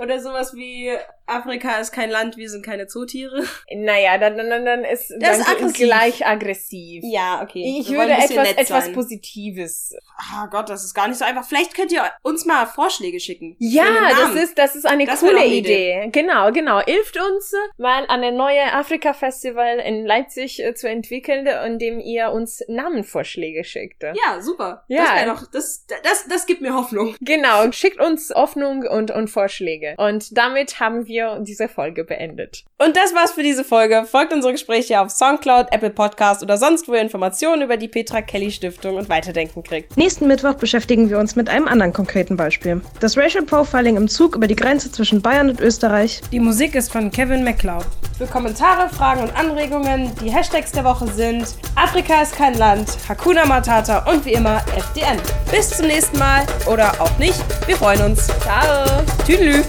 Oder 0.04 0.20
sowas 0.20 0.54
wie 0.54 0.92
Afrika 1.26 1.78
ist 1.80 1.94
kein 1.94 2.10
Land, 2.10 2.36
wir 2.36 2.50
sind 2.50 2.66
keine 2.66 2.88
Zootiere. 2.88 3.44
Naja, 3.74 4.18
dann, 4.18 4.38
dann, 4.38 4.66
dann 4.66 4.84
ist, 4.84 5.10
Das 5.20 5.20
dann 5.20 5.40
ist 5.42 5.50
aggressiv. 5.50 5.78
gleich 5.78 6.28
aggressiv. 6.28 7.04
Ja, 7.06 7.42
okay. 7.42 7.80
Ich 7.80 7.90
Wir 7.90 7.98
würde 8.00 8.12
etwas, 8.12 8.52
etwas 8.52 8.86
sein. 8.86 8.94
Positives. 8.94 9.96
Ah 10.18 10.48
Gott, 10.52 10.70
das 10.70 10.84
ist 10.84 10.94
gar 10.94 11.08
nicht 11.08 11.18
so 11.18 11.26
einfach. 11.26 11.46
Vielleicht 11.46 11.74
könnt 11.76 11.92
ihr 11.94 12.04
uns 12.22 12.46
mal 12.46 12.66
Vorschläge 12.66 13.20
schicken. 13.22 13.56
Ja, 13.60 14.10
das 14.10 14.36
ist, 14.44 14.58
das 14.58 14.76
ist 14.76 14.86
eine 14.86 15.06
Das 15.06 15.22
coole 15.22 15.38
eine 15.38 15.46
Idee. 15.48 16.10
Genau, 16.12 16.52
genau. 16.52 16.82
Hilft 16.82 17.18
uns, 17.18 17.54
mal 17.78 18.06
eine 18.08 18.32
neue 18.34 18.74
Afrika-Festival 18.74 19.80
in 19.80 20.06
Leipzig 20.06 20.62
äh, 20.62 20.74
zu 20.76 20.90
entwickeln, 20.90 21.48
indem 21.48 22.00
ihr 22.02 22.32
uns 22.32 22.62
Namenvorschläge 22.68 23.64
schickt. 23.64 24.04
Ja, 24.04 24.42
super. 24.42 24.84
Ja. 24.90 25.04
Das 25.06 25.16
wäre 25.16 25.36
doch, 25.36 25.52
das, 25.52 25.86
das, 26.04 26.28
das 26.28 26.46
gibt 26.46 26.62
mir 26.62 26.74
Hoffnung. 26.74 27.16
Genau, 27.22 27.72
schickt 27.72 28.00
uns 28.00 28.32
Hoffnung 28.36 28.84
und, 28.84 29.10
und 29.12 29.30
Vorschläge. 29.30 29.93
Und 29.98 30.38
damit 30.38 30.80
haben 30.80 31.08
wir 31.08 31.40
diese 31.42 31.68
Folge 31.68 32.04
beendet. 32.04 32.64
Und 32.78 32.96
das 32.96 33.14
war's 33.14 33.32
für 33.32 33.44
diese 33.44 33.64
Folge. 33.64 34.06
Folgt 34.06 34.34
unsere 34.34 34.54
Gespräche 34.54 35.00
auf 35.00 35.10
Soundcloud, 35.10 35.68
Apple 35.72 35.90
Podcast 35.90 36.44
oder 36.44 36.58
sonst 36.58 36.88
wo 36.88 36.94
ihr 36.94 37.02
Informationen 37.02 37.62
über 37.62 37.78
die 37.78 37.88
Petra 37.88 38.22
Kelly 38.22 38.52
Stiftung 38.52 38.96
und 38.96 39.10
Weiterdenken 39.10 39.64
kriegt. 39.64 39.96
Nächsten 39.98 40.28
Mittwoch 40.28 40.56
beschäftigen 40.56 41.10
wir 41.10 41.20
uns 41.20 41.36
mit 41.36 41.50
einem 41.50 41.68
anderen 41.68 41.94
konkreten 41.94 42.38
Beispiel. 42.38 42.82
Das 43.00 43.18
Racial 43.18 43.44
Profiling 43.44 43.98
im 43.98 44.08
Zug 44.08 44.36
über 44.36 44.48
die 44.48 44.56
Grenze 44.56 44.92
zwischen 44.92 45.22
Bayern 45.22 45.50
und 45.50 45.62
Österreich. 45.62 46.22
Die 46.32 46.40
Musik 46.40 46.76
ist 46.76 46.92
von 46.92 47.12
Kevin 47.12 47.44
MacLeod. 47.44 47.86
Für 48.18 48.28
Kommentare, 48.28 48.90
Fragen 48.90 49.22
und 49.22 49.36
Anregungen, 49.36 50.12
die 50.24 50.32
Hashtags 50.32 50.72
der 50.72 50.84
Woche 50.84 51.08
sind 51.08 51.48
Afrika 51.76 52.22
ist 52.22 52.36
kein 52.36 52.58
Land, 52.58 52.98
Hakuna 53.08 53.46
Matata 53.46 54.10
und 54.10 54.26
wie 54.26 54.34
immer 54.34 54.64
FDN. 54.76 55.20
Bis 55.52 55.70
zum 55.70 55.88
nächsten 55.88 56.18
Mal 56.18 56.46
oder 56.66 56.92
auch 57.00 57.18
nicht. 57.18 57.40
Wir 57.68 57.76
freuen 57.76 58.02
uns. 58.02 58.28
Ciao! 58.28 59.04
Tüdelü. 59.26 59.64